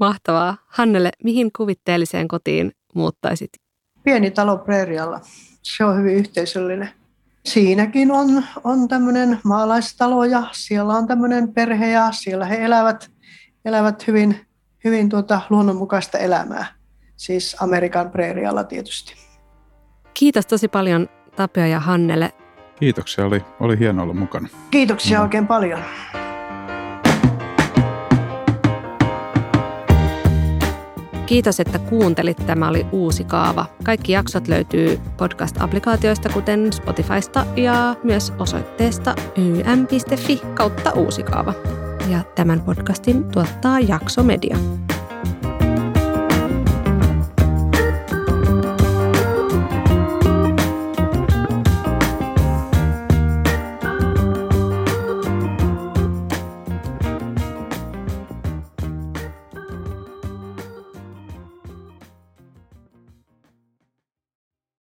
Mahtavaa. 0.00 0.56
Hannele, 0.66 1.10
mihin 1.24 1.50
kuvitteelliseen 1.56 2.28
kotiin 2.28 2.72
muuttaisit? 2.94 3.50
Pieni 4.02 4.30
talo 4.30 4.58
Preerialla. 4.58 5.20
Se 5.62 5.84
on 5.84 5.98
hyvin 5.98 6.14
yhteisöllinen. 6.14 6.90
Siinäkin 7.44 8.10
on, 8.10 8.44
on 8.64 8.88
tämmöinen 8.88 9.40
maalaistalo 9.44 10.24
ja 10.24 10.42
siellä 10.52 10.92
on 10.92 11.06
tämmöinen 11.06 11.52
perhe 11.52 11.90
ja 11.90 12.12
siellä 12.12 12.44
he 12.44 12.64
elävät, 12.64 13.10
elävät 13.64 14.06
hyvin, 14.06 14.46
hyvin 14.84 15.08
tuota 15.08 15.40
luonnonmukaista 15.50 16.18
elämää. 16.18 16.66
Siis 17.16 17.56
Amerikan 17.60 18.10
preerialla 18.10 18.64
tietysti. 18.64 19.14
Kiitos 20.14 20.46
tosi 20.46 20.68
paljon 20.68 21.08
Tapio 21.36 21.66
ja 21.66 21.80
Hannele. 21.80 22.43
Kiitoksia, 22.84 23.26
oli, 23.26 23.44
oli 23.60 23.78
hieno 23.78 24.02
olla 24.02 24.14
mukana. 24.14 24.48
Kiitoksia 24.70 25.18
mm. 25.18 25.22
oikein 25.22 25.46
paljon. 25.46 25.80
Kiitos, 31.26 31.60
että 31.60 31.78
kuuntelit. 31.78 32.46
Tämä 32.46 32.68
oli 32.68 32.86
Uusi 32.92 33.24
kaava. 33.24 33.66
Kaikki 33.84 34.12
jaksot 34.12 34.48
löytyy 34.48 35.00
podcast-applikaatioista, 35.16 36.32
kuten 36.32 36.72
Spotifysta 36.72 37.46
ja 37.56 37.96
myös 38.02 38.32
osoitteesta 38.38 39.14
ym.fi 39.38 40.42
kautta 40.54 40.92
Uusi 40.92 41.22
kaava. 41.22 41.54
Ja 42.10 42.18
tämän 42.34 42.60
podcastin 42.60 43.24
tuottaa 43.24 43.80
Jakso 43.80 44.22
Media. 44.22 44.56